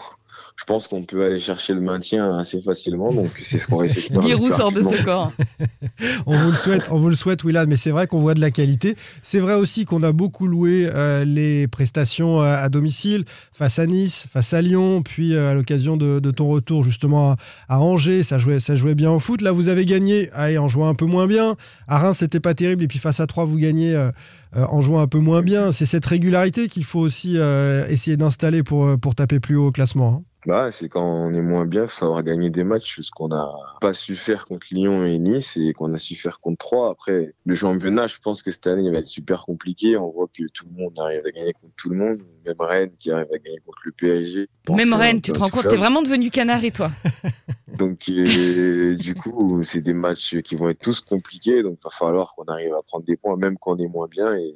je 0.67 0.73
pense 0.73 0.87
qu'on 0.87 1.03
peut 1.03 1.23
aller 1.23 1.39
chercher 1.39 1.73
le 1.75 1.79
maintien 1.79 2.39
assez 2.39 2.59
facilement. 2.59 3.13
Donc, 3.13 3.29
c'est 3.39 3.59
ce 3.59 3.67
qu'on 3.67 3.77
va 3.77 3.85
essayer 3.85 4.09
de 4.09 4.13
faire. 4.13 4.21
Giroud 4.23 4.51
sort 4.51 4.71
de 4.71 4.81
ce 4.81 5.03
corps. 5.03 5.31
On 6.25 6.35
vous 6.35 6.49
le 6.49 6.55
souhaite, 6.55 6.87
on 6.89 6.99
vous 6.99 7.09
le 7.09 7.15
souhaite, 7.15 7.43
Willard, 7.43 7.67
mais 7.67 7.75
c'est 7.75 7.91
vrai 7.91 8.07
qu'on 8.07 8.19
voit 8.19 8.33
de 8.33 8.41
la 8.41 8.49
qualité. 8.49 8.95
C'est 9.21 9.39
vrai 9.39 9.53
aussi 9.53 9.85
qu'on 9.85 10.01
a 10.01 10.11
beaucoup 10.11 10.47
loué 10.47 10.89
euh, 10.91 11.23
les 11.23 11.67
prestations 11.67 12.41
euh, 12.41 12.55
à 12.55 12.67
domicile, 12.69 13.25
face 13.53 13.77
à 13.77 13.85
Nice, 13.85 14.25
face 14.31 14.53
à 14.53 14.61
Lyon, 14.63 15.03
puis 15.03 15.35
euh, 15.35 15.51
à 15.51 15.53
l'occasion 15.53 15.97
de, 15.97 16.19
de 16.19 16.31
ton 16.31 16.47
retour 16.47 16.83
justement 16.83 17.33
à, 17.33 17.35
à 17.75 17.79
Angers, 17.79 18.23
ça 18.23 18.39
jouait, 18.39 18.59
ça 18.59 18.75
jouait 18.75 18.95
bien 18.95 19.11
au 19.11 19.19
foot. 19.19 19.41
Là, 19.41 19.51
vous 19.51 19.69
avez 19.69 19.85
gagné, 19.85 20.31
allez, 20.33 20.57
en 20.57 20.67
jouant 20.67 20.89
un 20.89 20.95
peu 20.95 21.05
moins 21.05 21.27
bien. 21.27 21.55
À 21.87 21.99
Reims, 21.99 22.17
c'était 22.17 22.39
pas 22.39 22.55
terrible, 22.55 22.81
et 22.83 22.87
puis 22.87 22.97
face 22.99 23.19
à 23.19 23.27
3, 23.27 23.45
vous 23.45 23.57
gagnez 23.57 23.95
euh, 23.95 24.11
en 24.55 24.81
jouant 24.81 25.01
un 25.01 25.07
peu 25.07 25.19
moins 25.19 25.43
bien. 25.43 25.71
C'est 25.71 25.85
cette 25.85 26.05
régularité 26.07 26.69
qu'il 26.69 26.85
faut 26.85 27.01
aussi 27.01 27.33
euh, 27.37 27.87
essayer 27.87 28.17
d'installer 28.17 28.63
pour, 28.63 28.97
pour 28.99 29.13
taper 29.13 29.39
plus 29.39 29.55
haut 29.57 29.67
au 29.67 29.71
classement. 29.71 30.21
hein. 30.21 30.23
Bah, 30.45 30.71
c'est 30.71 30.89
quand 30.89 31.03
on 31.03 31.33
est 31.33 31.41
moins 31.41 31.65
bien, 31.65 31.87
faut 31.87 31.99
savoir 31.99 32.21
gagner 32.23 32.51
des 32.51 32.63
matchs, 32.63 33.01
ce 33.01 33.09
qu'on 33.09 33.29
n'a 33.29 33.49
pas 33.81 33.93
su 33.95 34.15
faire 34.15 34.45
contre 34.45 34.67
Lyon 34.71 35.03
et 35.03 35.17
Nice 35.17 35.57
et 35.57 35.73
qu'on 35.73 35.91
a 35.93 35.97
su 35.97 36.15
faire 36.15 36.39
contre 36.39 36.57
Troyes. 36.59 36.91
Après, 36.91 37.33
le 37.45 37.55
championnat, 37.55 38.05
je 38.07 38.17
pense 38.19 38.43
que 38.43 38.51
cette 38.51 38.67
année, 38.67 38.83
il 38.83 38.91
va 38.91 38.99
être 38.99 39.07
super 39.07 39.43
compliqué. 39.45 39.97
On 39.97 40.09
voit 40.09 40.27
que 40.27 40.43
tout 40.53 40.65
le 40.71 40.83
monde 40.83 40.93
arrive 40.99 41.21
à 41.25 41.31
gagner 41.31 41.53
contre 41.53 41.73
tout 41.75 41.89
le 41.89 41.97
monde. 41.97 42.21
Même 42.45 42.55
Rennes 42.59 42.91
qui 42.99 43.11
arrive 43.11 43.27
à 43.33 43.37
gagner 43.39 43.59
contre 43.65 43.79
le 43.85 43.91
PSG. 43.91 44.47
Même 44.69 44.93
Rennes, 44.93 45.21
tu 45.21 45.31
te 45.31 45.39
rends 45.39 45.49
compte, 45.49 45.67
t'es 45.67 45.75
vraiment 45.75 46.03
devenu 46.03 46.29
canari, 46.29 46.71
toi. 46.71 46.91
Donc, 47.67 48.05
euh, 48.09 48.95
du 48.95 49.15
coup, 49.15 49.61
c'est 49.63 49.81
des 49.81 49.93
matchs 49.93 50.37
qui 50.41 50.55
vont 50.55 50.69
être 50.69 50.79
tous 50.79 51.01
compliqués. 51.01 51.63
Donc, 51.63 51.77
il 51.81 51.83
va 51.83 51.89
falloir 51.89 52.35
qu'on 52.35 52.45
arrive 52.45 52.73
à 52.73 52.81
prendre 52.83 53.05
des 53.05 53.17
points, 53.17 53.35
même 53.35 53.57
quand 53.57 53.73
on 53.73 53.77
est 53.83 53.87
moins 53.87 54.07
bien. 54.07 54.35
Et 54.35 54.55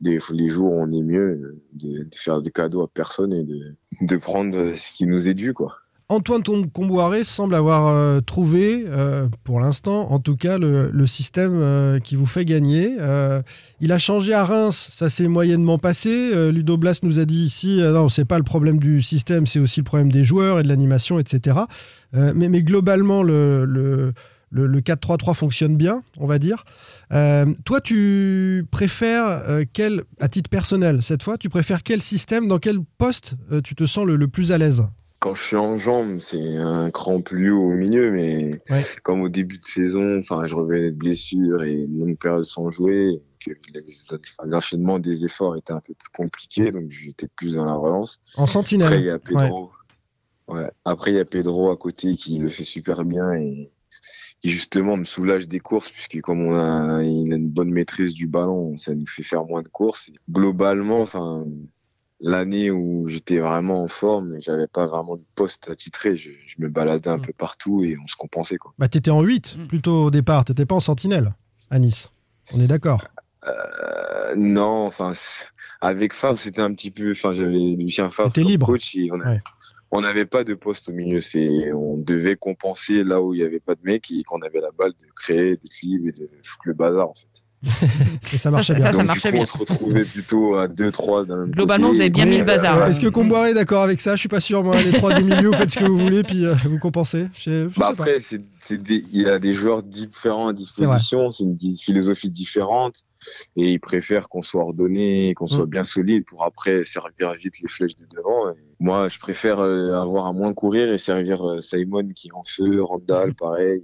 des, 0.00 0.18
les 0.30 0.48
jours 0.48 0.72
on 0.72 0.90
est 0.92 1.02
mieux, 1.02 1.58
de, 1.72 2.04
de 2.04 2.14
faire 2.14 2.40
des 2.42 2.50
cadeaux 2.50 2.82
à 2.82 2.88
personne 2.88 3.32
et 3.32 3.44
de, 3.44 3.74
de 4.00 4.16
prendre 4.16 4.74
ce 4.76 4.92
qui 4.92 5.06
nous 5.06 5.28
est 5.28 5.34
dû, 5.34 5.54
quoi. 5.54 5.76
Antoine 6.10 6.42
Comboiré 6.70 7.22
semble 7.22 7.54
avoir 7.54 7.88
euh, 7.88 8.20
trouvé, 8.22 8.86
euh, 8.86 9.28
pour 9.44 9.60
l'instant, 9.60 10.10
en 10.10 10.18
tout 10.18 10.36
cas, 10.36 10.56
le, 10.56 10.88
le 10.90 11.06
système 11.06 11.52
euh, 11.56 11.98
qui 11.98 12.16
vous 12.16 12.24
fait 12.24 12.46
gagner. 12.46 12.96
Euh, 12.98 13.42
il 13.82 13.92
a 13.92 13.98
changé 13.98 14.32
à 14.32 14.42
Reims, 14.42 14.88
ça 14.90 15.10
s'est 15.10 15.28
moyennement 15.28 15.76
passé. 15.76 16.08
Euh, 16.34 16.50
Ludo 16.50 16.78
Blas 16.78 17.00
nous 17.02 17.18
a 17.18 17.26
dit 17.26 17.44
ici, 17.44 17.82
euh, 17.82 17.92
non, 17.92 18.08
c'est 18.08 18.24
pas 18.24 18.38
le 18.38 18.44
problème 18.44 18.78
du 18.78 19.02
système, 19.02 19.46
c'est 19.46 19.58
aussi 19.60 19.80
le 19.80 19.84
problème 19.84 20.10
des 20.10 20.24
joueurs 20.24 20.60
et 20.60 20.62
de 20.62 20.68
l'animation, 20.68 21.18
etc. 21.18 21.58
Euh, 22.14 22.32
mais, 22.34 22.48
mais 22.48 22.62
globalement, 22.62 23.22
le, 23.22 23.66
le, 23.66 24.14
le, 24.50 24.66
le 24.66 24.80
4-3-3 24.80 25.34
fonctionne 25.34 25.76
bien, 25.76 26.02
on 26.18 26.26
va 26.26 26.38
dire. 26.38 26.64
Euh, 27.12 27.46
toi, 27.64 27.80
tu 27.80 28.64
préfères 28.70 29.26
euh, 29.26 29.64
quel, 29.72 30.02
à 30.20 30.28
titre 30.28 30.50
personnel, 30.50 31.02
cette 31.02 31.22
fois, 31.22 31.36
tu 31.38 31.48
préfères 31.48 31.82
quel 31.82 32.00
système, 32.00 32.48
dans 32.48 32.58
quel 32.58 32.78
poste 32.98 33.34
euh, 33.52 33.60
tu 33.60 33.74
te 33.74 33.84
sens 33.86 34.06
le, 34.06 34.16
le 34.16 34.28
plus 34.28 34.52
à 34.52 34.58
l'aise? 34.58 34.84
Quand 35.20 35.34
je 35.34 35.42
suis 35.42 35.56
en 35.56 35.76
jambes, 35.76 36.18
c'est 36.20 36.56
un 36.56 36.90
cran 36.92 37.20
plus 37.20 37.50
haut 37.50 37.72
au 37.72 37.74
milieu, 37.74 38.12
mais 38.12 38.60
Ouais. 38.70 38.84
comme 39.02 39.20
au 39.22 39.28
début 39.28 39.58
de 39.58 39.64
saison, 39.64 40.18
enfin, 40.18 40.46
je 40.46 40.54
revenais 40.54 40.92
de 40.92 40.96
blessure 40.96 41.64
et 41.64 41.72
une 41.72 41.98
longue 41.98 42.18
période 42.18 42.44
sans 42.44 42.70
jouer, 42.70 43.20
que 43.44 43.50
l'enchaînement 44.44 44.98
des 44.98 45.24
efforts 45.24 45.56
était 45.56 45.72
un 45.72 45.80
peu 45.80 45.94
plus 45.94 46.10
compliqué, 46.14 46.70
donc 46.70 46.84
j'étais 46.90 47.28
plus 47.36 47.54
dans 47.54 47.64
la 47.64 47.74
relance. 47.74 48.20
En 48.36 48.46
sentinelle. 48.46 48.86
Après, 48.88 49.00
il 49.00 49.06
y 49.06 49.10
a 49.10 49.18
Pedro. 49.18 49.70
Ouais. 50.48 50.70
Après, 50.84 51.10
il 51.10 51.16
y 51.16 51.20
a 51.20 51.24
Pedro 51.24 51.70
à 51.70 51.76
côté 51.76 52.14
qui 52.14 52.38
le 52.38 52.48
fait 52.48 52.64
super 52.64 53.04
bien 53.04 53.34
et 53.34 53.70
qui 54.40 54.50
justement 54.50 54.96
me 54.96 55.04
soulage 55.04 55.48
des 55.48 55.60
courses 55.60 55.90
puisque 55.90 56.20
comme 56.20 56.40
on 56.42 56.54
a, 56.54 57.02
il 57.02 57.32
a 57.32 57.36
une 57.36 57.48
bonne 57.50 57.70
maîtrise 57.70 58.14
du 58.14 58.26
ballon, 58.26 58.78
ça 58.78 58.94
nous 58.94 59.06
fait 59.06 59.22
faire 59.24 59.44
moins 59.44 59.62
de 59.62 59.68
courses. 59.68 60.08
Et 60.08 60.14
globalement, 60.30 61.00
enfin, 61.02 61.44
l'année 62.20 62.70
où 62.70 63.08
j'étais 63.08 63.38
vraiment 63.38 63.82
en 63.82 63.88
forme, 63.88 64.36
j'avais 64.40 64.66
pas 64.66 64.86
vraiment 64.86 65.16
de 65.16 65.24
poste 65.34 65.68
attitré, 65.70 66.16
je, 66.16 66.30
je 66.46 66.54
me 66.58 66.68
baladais 66.68 67.08
un 67.10 67.18
Mm. 67.18 67.22
peu 67.22 67.32
partout 67.32 67.82
et 67.84 67.96
on 68.02 68.06
se 68.06 68.16
compensait 68.16 68.56
quoi. 68.58 68.72
Bah, 68.78 68.88
t'étais 68.88 69.10
en 69.10 69.22
8 69.22 69.56
Mm. 69.58 69.66
plutôt 69.66 70.04
au 70.04 70.10
départ, 70.10 70.44
t'étais 70.44 70.66
pas 70.66 70.74
en 70.76 70.80
sentinelle 70.80 71.34
à 71.70 71.78
Nice. 71.78 72.12
On 72.54 72.60
est 72.60 72.66
d'accord. 72.66 73.04
Euh, 73.46 74.34
non, 74.36 74.86
enfin, 74.86 75.12
avec 75.80 76.12
Favre, 76.12 76.38
c'était 76.38 76.60
un 76.60 76.72
petit 76.74 76.90
peu, 76.90 77.12
enfin, 77.12 77.32
j'avais 77.32 77.56
Lucien 77.78 78.08
Favre 78.10 78.30
T'étais 78.32 78.42
comme 78.42 78.50
libre. 78.50 78.66
coach 78.66 78.94
et 78.96 79.10
on 79.12 79.20
a- 79.20 79.28
Ouais. 79.34 79.40
On 79.90 80.00
n'avait 80.02 80.26
pas 80.26 80.44
de 80.44 80.54
poste 80.54 80.88
au 80.88 80.92
milieu. 80.92 81.20
C'est, 81.20 81.72
on 81.72 81.96
devait 81.96 82.36
compenser 82.36 83.04
là 83.04 83.22
où 83.22 83.34
il 83.34 83.38
n'y 83.40 83.46
avait 83.46 83.60
pas 83.60 83.74
de 83.74 83.80
mec 83.84 84.10
et 84.10 84.22
qu'on 84.22 84.40
avait 84.42 84.60
la 84.60 84.70
balle 84.76 84.92
de 84.92 85.06
créer, 85.16 85.50
d'être 85.56 85.80
libre 85.82 86.08
et 86.08 86.12
de 86.12 86.28
foutre 86.42 86.62
le 86.64 86.74
bazar, 86.74 87.08
en 87.10 87.14
fait. 87.14 87.26
Et 88.32 88.38
ça 88.38 88.52
marchait 88.52 88.74
ça- 88.74 88.78
bien. 88.78 88.86
ça 88.86 88.92
Donc, 88.92 89.00
du 89.02 89.06
marchait 89.08 89.28
coup, 89.30 89.34
bien. 89.34 89.42
on 89.42 89.46
se 89.46 89.58
retrouvait 89.58 90.04
plutôt 90.04 90.54
à 90.54 90.68
2-3 90.68 91.26
d'un 91.26 91.38
même 91.38 91.50
Globalement, 91.50 91.88
côté. 91.88 91.96
vous 91.96 92.00
avez 92.02 92.10
bien 92.10 92.26
mis 92.26 92.38
le 92.38 92.44
bazar. 92.44 92.76
euh, 92.78 92.82
hein. 92.84 92.90
Est-ce 92.90 93.00
que 93.00 93.08
Comboiré 93.08 93.50
est 93.50 93.54
d'accord 93.54 93.82
avec 93.82 94.00
ça? 94.00 94.14
Je 94.14 94.20
suis 94.20 94.28
pas 94.28 94.38
sûr, 94.38 94.62
moi. 94.62 94.80
Les 94.80 94.92
trois 94.92 95.12
du 95.14 95.24
milieu, 95.24 95.48
vous 95.48 95.54
faites 95.54 95.70
ce 95.70 95.78
que 95.80 95.84
vous 95.84 95.98
voulez, 95.98 96.22
puis 96.22 96.46
euh, 96.46 96.54
vous 96.66 96.78
compensez. 96.78 97.26
Je, 97.34 97.50
je 97.50 97.64
Bah 97.64 97.72
sais 97.72 97.80
pas. 97.80 97.88
après, 97.88 98.18
c'est, 98.20 98.40
c'est 98.62 98.80
des- 98.80 99.04
il 99.12 99.22
y 99.22 99.26
a 99.28 99.40
des 99.40 99.54
joueurs 99.54 99.82
différents 99.82 100.46
à 100.48 100.52
disposition, 100.52 101.32
c'est, 101.32 101.42
une 101.42 101.58
philosophie 101.76 102.30
différente, 102.30 103.04
et 103.56 103.72
ils 103.72 103.80
préfèrent 103.80 104.28
qu'on 104.28 104.42
soit 104.42 104.62
ordonné, 104.62 105.34
qu'on 105.34 105.46
soit 105.46 105.66
Mm. 105.66 105.70
bien 105.70 105.84
solide 105.84 106.24
pour 106.24 106.44
après 106.44 106.84
servir 106.84 107.32
vite 107.34 107.60
les 107.60 107.68
flèches 107.68 107.96
de 107.96 108.06
devant. 108.06 108.50
Et 108.50 108.54
moi, 108.80 109.08
je 109.08 109.18
préfère 109.18 109.60
euh, 109.60 109.92
avoir 110.00 110.26
à 110.26 110.32
moins 110.32 110.54
courir 110.54 110.92
et 110.92 110.98
servir 110.98 111.46
euh, 111.48 111.60
Simon 111.60 112.08
qui 112.08 112.28
est 112.28 112.32
en 112.32 112.44
feu, 112.44 112.82
Randall, 112.82 113.34
pareil. 113.34 113.82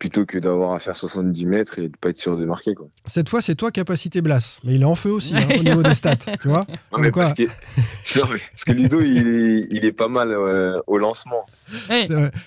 Plutôt 0.00 0.24
que 0.26 0.38
d'avoir 0.38 0.72
à 0.72 0.80
faire 0.80 0.96
70 0.96 1.46
mètres 1.46 1.78
et 1.78 1.82
de 1.88 1.96
pas 2.00 2.08
être 2.08 2.16
sûr 2.16 2.36
de 2.36 2.44
marquer. 2.44 2.74
Quoi. 2.74 2.88
Cette 3.06 3.28
fois, 3.28 3.40
c'est 3.42 3.54
toi 3.54 3.70
capacité 3.70 4.20
Blas, 4.22 4.58
mais 4.64 4.74
il 4.74 4.82
est 4.82 4.86
en 4.86 4.94
feu 4.96 5.10
aussi 5.10 5.34
hein, 5.36 5.46
au 5.60 5.62
niveau 5.62 5.82
des 5.84 5.94
stats, 5.94 6.16
tu 6.16 6.48
vois. 6.48 6.64
Non, 6.92 6.98
mais 6.98 7.10
parce, 7.12 7.34
quoi- 7.34 7.46
que... 7.46 7.50
non, 8.18 8.24
mais 8.32 8.40
parce 8.50 8.64
que 8.66 8.72
Ludo, 8.72 9.00
il 9.02 9.28
est, 9.28 9.66
il 9.70 9.84
est 9.84 9.92
pas 9.92 10.08
mal 10.08 10.32
euh, 10.32 10.80
au 10.88 10.96
lancement. 10.98 11.44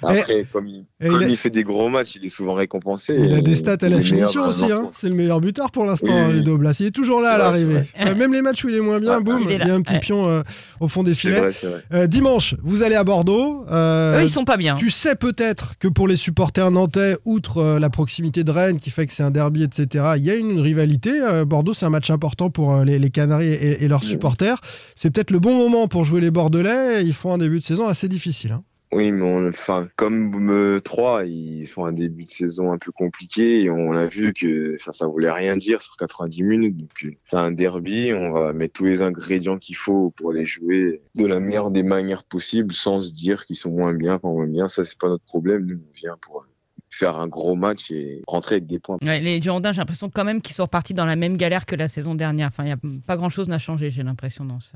Après, 0.02 0.46
comme, 0.52 0.68
il, 0.68 0.86
et 1.00 1.08
comme 1.08 1.22
il 1.22 1.26
a- 1.26 1.28
il 1.30 1.38
fait 1.38 1.50
des 1.50 1.64
gros 1.64 1.90
matchs, 1.90 2.16
il 2.16 2.26
est 2.26 2.30
souvent 2.30 2.54
récompensé. 2.54 3.16
Il 3.24 3.34
a 3.34 3.42
des 3.42 3.56
stats 3.56 3.78
à 3.82 3.90
la 3.90 4.02
finition 4.02 4.46
aussi, 4.48 4.72
hein. 4.72 4.90
c'est 4.92 5.10
le 5.10 5.16
meilleur 5.16 5.40
buteur 5.40 5.72
pour 5.72 5.86
l'instant, 5.86 6.12
Oui, 6.12 6.20
hein, 6.20 6.28
oui. 6.30 6.34
Ludo 6.38 6.58
Blas. 6.58 6.76
Il 6.80 6.88
est 6.88 6.92
toujours 6.92 7.22
là 7.22 7.34
à 7.34 7.38
l'arrivée. 7.38 7.84
Euh, 8.00 8.16
Même 8.16 8.34
les 8.34 8.42
matchs 8.42 8.64
où 8.66 8.70
il 8.70 8.76
est 8.76 8.80
moins 8.82 9.00
bien, 9.00 9.18
Ah, 9.18 9.20
boum, 9.20 9.42
il 9.50 9.58
y 9.58 9.62
a 9.70 9.74
un 9.74 9.82
petit 9.82 9.94
ouais. 9.94 10.00
pion 10.00 10.28
euh, 10.28 10.42
au 10.80 10.88
fond 10.88 11.04
des 11.04 11.14
filets. 11.16 11.40
vrai, 11.40 11.52
c'est 11.52 11.68
vrai. 11.68 11.84
Euh, 11.94 12.08
dimanche, 12.08 12.56
vous 12.64 12.84
allez 12.84 12.96
à 12.96 13.04
Bordeaux. 13.04 13.66
euh, 13.72 14.20
Eux, 14.20 14.24
ils 14.24 14.30
sont 14.30 14.46
pas 14.46 14.58
bien. 14.58 14.76
Tu 14.76 14.90
sais 14.90 15.16
peut-être 15.16 15.78
que 15.78 15.88
pour 15.88 16.08
les 16.08 16.16
supporters 16.16 16.72
nantais, 16.72 17.18
outre 17.44 17.58
euh, 17.58 17.80
la 17.80 17.90
proximité 17.90 18.46
de 18.46 18.52
Rennes 18.52 18.78
qui 18.78 18.90
fait 18.90 19.06
que 19.06 19.12
c'est 19.12 19.24
un 19.24 19.32
derby, 19.32 19.64
etc., 19.64 20.14
il 20.16 20.24
y 20.24 20.32
a 20.32 20.36
une 20.36 20.60
rivalité. 20.62 21.22
Euh, 21.22 21.44
Bordeaux, 21.44 21.74
c'est 21.74 21.86
un 21.86 21.90
match 21.90 22.10
important 22.10 22.50
pour 22.50 22.72
euh, 22.72 22.86
les, 22.86 23.00
les 23.00 23.10
Canaries 23.10 23.48
et, 23.52 23.84
et 23.84 23.88
leurs 23.90 24.04
supporters. 24.06 24.62
C'est 24.96 25.12
peut-être 25.14 25.32
le 25.32 25.40
bon 25.40 25.54
moment 25.54 25.88
pour 25.90 26.06
jouer 26.06 26.22
les 26.22 26.32
Bordelais. 26.32 27.04
Ils 27.04 27.14
font 27.14 27.34
un 27.34 27.38
début 27.38 27.60
de 27.60 27.66
saison 27.66 27.88
assez 27.90 28.08
difficile. 28.08 28.54
hein. 28.54 28.64
Oui, 28.94 29.12
mais 29.12 29.24
on, 29.24 29.50
enfin, 29.50 29.90
comme 29.96 30.52
euh, 30.52 30.80
3, 30.80 31.26
ils 31.26 31.66
font 31.66 31.86
un 31.86 31.92
début 31.94 32.26
de 32.26 32.30
saison 32.30 32.72
un 32.72 32.78
peu 32.78 32.92
compliqué 32.92 33.64
et 33.64 33.70
on 33.72 33.92
a 33.94 34.06
vu 34.06 34.34
que 34.34 34.76
enfin, 34.76 34.92
ça 34.92 35.08
voulait 35.08 35.32
rien 35.32 35.58
dire 35.58 35.82
sur 35.82 35.98
90 35.98 36.44
minutes. 36.44 36.78
Donc 36.78 37.08
c'est 37.24 37.36
un 37.36 37.52
derby, 37.52 38.14
on 38.14 38.32
va 38.32 38.54
mettre 38.54 38.74
tous 38.74 38.86
les 38.86 39.02
ingrédients 39.02 39.58
qu'il 39.58 39.76
faut 39.76 40.12
pour 40.12 40.32
les 40.32 40.46
jouer 40.46 41.02
de 41.16 41.26
la 41.26 41.40
meilleure 41.40 41.72
des 41.72 41.82
manières 41.82 42.24
possibles 42.24 42.72
sans 42.72 43.02
se 43.02 43.12
dire 43.12 43.46
qu'ils 43.48 43.56
sont 43.56 43.72
moins 43.72 43.94
bien, 43.96 44.20
pas 44.20 44.30
moins 44.30 44.48
bien. 44.48 44.68
Ça, 44.68 44.86
c'est 44.86 45.00
pas 45.00 45.10
notre 45.10 45.26
problème. 45.26 45.66
Nous, 45.66 45.80
on 45.80 45.94
vient 45.96 46.16
pour 46.22 46.46
faire 46.94 47.18
un 47.18 47.28
gros 47.28 47.56
match 47.56 47.92
et 47.92 48.22
rentrer 48.28 48.56
avec 48.56 48.68
des 48.68 48.80
points. 48.80 48.98
Ouais, 49.02 49.20
les 49.20 49.42
Girondins, 49.42 49.72
j'ai 49.72 49.80
l'impression 49.80 50.10
quand 50.10 50.24
même 50.24 50.42
qu'ils 50.42 50.56
sont 50.56 50.64
repartis 50.64 50.94
dans 50.94 51.06
la 51.06 51.16
même 51.16 51.38
galère 51.38 51.66
que 51.66 51.76
la 51.76 51.88
saison 51.88 52.16
dernière. 52.16 52.48
Enfin, 52.48 52.66
y 52.66 52.72
a 52.72 52.78
pas 53.08 53.18
grand 53.18 53.30
chose 53.30 53.48
n'a 53.48 53.58
changé, 53.60 53.90
j'ai 53.90 54.04
l'impression 54.04 54.46
dans 54.46 54.60
ce. 54.60 54.72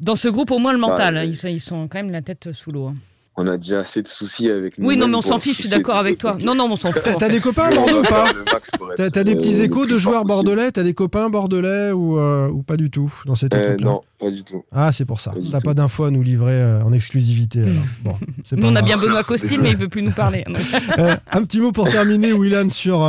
Dans 0.00 0.14
ce 0.16 0.28
groupe, 0.28 0.50
au 0.52 0.58
moins 0.58 0.72
le 0.72 0.78
mental, 0.78 1.14
Bah, 1.14 1.20
hein, 1.20 1.24
euh, 1.24 1.26
ils, 1.26 1.36
sont, 1.36 1.48
ils 1.48 1.60
sont 1.60 1.88
quand 1.88 1.98
même 1.98 2.12
la 2.12 2.22
tête 2.22 2.52
sous 2.52 2.70
l'eau. 2.70 2.86
hein. 2.86 2.94
On 3.40 3.46
a 3.46 3.56
déjà 3.56 3.80
assez 3.80 4.02
de 4.02 4.08
soucis 4.08 4.50
avec 4.50 4.78
nous. 4.78 4.88
Oui, 4.88 4.96
non, 4.96 5.06
mais 5.06 5.14
on 5.16 5.20
s'en 5.22 5.38
fiche, 5.38 5.56
je 5.58 5.60
suis 5.62 5.68
d'accord 5.68 5.96
avec 5.96 6.18
toi. 6.18 6.36
Non, 6.44 6.56
non, 6.56 6.66
mais 6.66 6.72
on 6.72 6.76
s'en 6.76 6.90
fout. 6.90 7.02
T'as 7.18 7.28
des 7.28 7.38
copains 7.38 7.66
à 7.66 7.70
Bordeaux 7.74 8.00
ou 8.00 8.02
pas 8.02 8.32
T'as 8.96 9.22
des 9.22 9.36
petits 9.36 9.60
euh, 9.60 9.64
échos 9.66 9.86
de 9.86 9.96
joueurs 9.96 10.24
bordelais? 10.24 10.72
T'as 10.72 10.82
des 10.82 10.92
copains 10.92 11.30
bordelais 11.30 11.92
ou, 11.92 12.18
euh, 12.18 12.48
ou 12.48 12.64
pas 12.64 12.76
du 12.76 12.90
tout 12.90 13.12
dans 13.26 13.36
cette 13.36 13.54
Euh, 13.54 13.62
équipe-là? 13.62 13.86
non, 13.90 14.00
pas 14.18 14.30
du 14.32 14.42
tout. 14.42 14.64
Ah, 14.72 14.90
c'est 14.90 15.04
pour 15.04 15.20
ça. 15.20 15.32
T'as 15.52 15.60
pas 15.60 15.74
d'infos 15.74 16.02
à 16.04 16.10
nous 16.10 16.22
livrer 16.22 16.50
euh, 16.60 16.82
en 16.82 16.92
exclusivité. 16.92 17.60
alors. 17.62 17.74
Bon, 18.02 18.14
c'est 18.42 18.56
Nous, 18.56 18.66
on 18.66 18.74
a 18.74 18.82
bien 18.82 18.96
Benoît 18.98 19.22
Costil, 19.22 19.60
mais 19.60 19.70
il 19.70 19.76
veut 19.76 19.88
plus 19.88 20.02
nous 20.02 20.10
parler. 20.10 20.44
Un 21.30 21.42
petit 21.44 21.60
mot 21.60 21.70
pour 21.70 21.88
terminer, 21.88 22.32
Willan, 22.32 22.68
sur 22.70 23.04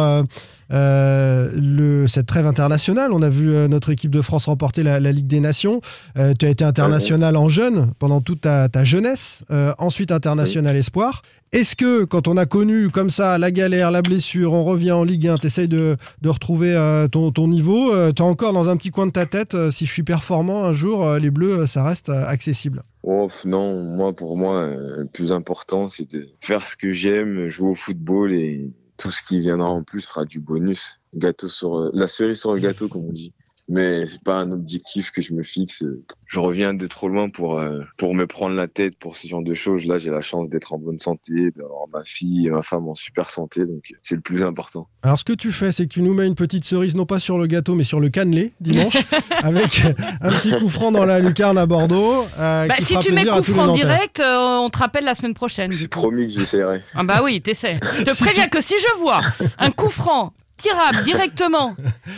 euh, 0.72 1.50
le, 1.56 2.08
cette 2.08 2.28
trêve 2.28 2.46
internationale. 2.46 3.12
On 3.12 3.22
a 3.22 3.30
vu 3.30 3.50
euh, 3.50 3.68
notre 3.68 3.90
équipe 3.90 4.12
de 4.12 4.22
France 4.22 4.46
remporter 4.46 4.84
la, 4.84 5.00
la 5.00 5.12
Ligue 5.12 5.28
des 5.28 5.40
Nations. 5.40 5.82
Euh, 6.18 6.34
tu 6.38 6.46
as 6.46 6.50
été 6.50 6.64
international 6.64 7.36
en 7.38 7.50
jeune 7.50 7.92
pendant 8.00 8.22
toute 8.22 8.42
ta, 8.42 8.70
ta 8.70 8.84
jeunesse, 8.84 9.44
euh, 9.52 9.74
ensuite 9.78 10.12
international 10.12 10.76
espoir. 10.76 11.22
Est-ce 11.52 11.76
que 11.76 12.04
quand 12.04 12.28
on 12.28 12.38
a 12.38 12.46
connu 12.46 12.90
comme 12.90 13.10
ça 13.10 13.40
la 13.40 13.50
galère, 13.50 13.90
la 13.90 14.04
blessure, 14.04 14.54
on 14.54 14.64
revient 14.64 14.92
en 14.92 15.04
Ligue 15.04 15.28
1, 15.28 15.38
tu 15.40 15.48
essayes 15.48 15.68
de, 15.68 15.98
de 16.22 16.30
retrouver 16.30 16.76
ton, 17.12 17.32
ton 17.32 17.48
niveau, 17.48 17.92
tu 18.12 18.22
as 18.22 18.26
encore 18.26 18.54
dans 18.54 18.70
un 18.70 18.78
petit 18.78 18.92
coin 18.92 19.08
de 19.08 19.12
ta 19.12 19.26
tête, 19.26 19.58
si 19.72 19.88
je 19.88 19.92
suis 19.92 20.04
performant 20.04 20.66
un 20.66 20.74
jour, 20.74 21.12
les 21.16 21.32
Bleus, 21.32 21.66
ça 21.66 21.84
reste 21.84 22.10
accessible? 22.10 22.84
Oh, 23.02 23.30
non, 23.46 23.82
moi, 23.82 24.14
pour 24.16 24.38
moi, 24.38 24.68
le 24.68 25.08
plus 25.12 25.32
important, 25.32 25.88
c'est 25.88 26.12
de 26.12 26.28
faire 26.40 26.64
ce 26.68 26.76
que 26.76 26.92
j'aime, 26.92 27.48
jouer 27.48 27.70
au 27.70 27.76
football 27.76 28.32
et 28.32 28.70
tout 29.00 29.12
ce 29.12 29.24
qui 29.24 29.40
viendra 29.40 29.70
en 29.70 29.82
plus 29.82 30.06
fera 30.06 30.26
du 30.26 30.40
bonus. 30.40 31.00
Gâteau 31.16 31.48
sur, 31.48 31.78
euh, 31.80 31.92
la 31.94 32.08
cerise 32.08 32.40
sur 32.40 32.54
le 32.54 32.60
gâteau, 32.60 32.88
comme 32.88 33.06
on 33.06 33.14
dit. 33.14 33.34
Mais 33.72 34.08
c'est 34.08 34.24
pas 34.24 34.36
un 34.38 34.52
objectif 34.52 35.12
que 35.12 35.22
je 35.22 35.32
me 35.32 35.44
fixe. 35.44 35.84
Je 36.26 36.40
reviens 36.40 36.74
de 36.74 36.88
trop 36.88 37.08
loin 37.08 37.30
pour, 37.30 37.60
euh, 37.60 37.82
pour 37.98 38.16
me 38.16 38.26
prendre 38.26 38.56
la 38.56 38.68
tête 38.68 38.98
pour 38.98 39.16
ce 39.16 39.28
genre 39.28 39.44
de 39.44 39.54
choses. 39.54 39.86
Là, 39.86 40.00
j'ai 40.00 40.10
la 40.10 40.22
chance 40.22 40.50
d'être 40.50 40.74
en 40.74 40.80
bonne 40.80 40.98
santé, 40.98 41.52
d'avoir 41.56 41.88
ma 41.94 42.04
fille 42.04 42.48
et 42.48 42.50
ma 42.50 42.64
femme 42.64 42.88
en 42.88 42.96
super 42.96 43.30
santé. 43.30 43.66
Donc, 43.66 43.94
c'est 44.02 44.16
le 44.16 44.22
plus 44.22 44.44
important. 44.44 44.88
Alors, 45.04 45.20
ce 45.20 45.24
que 45.24 45.34
tu 45.34 45.52
fais, 45.52 45.72
c'est 45.72 45.84
que 45.86 45.94
tu 45.94 46.02
nous 46.02 46.16
mets 46.16 46.26
une 46.26 46.34
petite 46.34 46.66
cerise, 46.66 46.96
non 46.96 47.06
pas 47.06 47.20
sur 47.20 47.38
le 47.38 47.46
gâteau, 47.46 47.76
mais 47.76 47.84
sur 47.84 48.00
le 48.00 48.10
cannelé, 48.10 48.54
dimanche, 48.60 48.98
avec 49.44 49.86
un 50.22 50.30
petit 50.40 50.52
coup 50.58 50.70
franc 50.70 50.92
dans 50.92 51.06
la 51.06 51.20
lucarne 51.20 51.58
à 51.60 51.68
Bordeaux. 51.68 52.26
euh, 52.40 52.66
bah, 52.68 52.76
qui 52.76 52.86
si 52.86 52.94
fera 52.94 53.04
tu 53.04 53.12
mets 53.14 53.24
coup 53.26 53.44
franc 53.44 53.74
direct, 53.74 54.20
euh, 54.20 54.58
on 54.62 54.72
te 54.72 54.80
rappelle 54.80 55.04
la 55.06 55.14
semaine 55.14 55.36
prochaine. 55.36 55.72
C'est 55.72 55.88
promis 55.90 56.26
que 56.26 56.34
j'essaierai. 56.34 56.82
Ah 56.96 57.04
bah 57.04 57.22
oui, 57.24 57.40
t'essaies. 57.40 57.80
Je 58.00 58.04
te 58.04 58.10
Si 58.10 58.24
préviens 58.24 58.46
tu- 58.46 58.50
que 58.50 58.62
si 58.62 58.74
je 58.80 59.00
vois 59.00 59.22
un 59.60 59.70
coup 59.70 59.90
franc 59.90 60.34
tirable 60.58 61.04
directement 61.04 61.76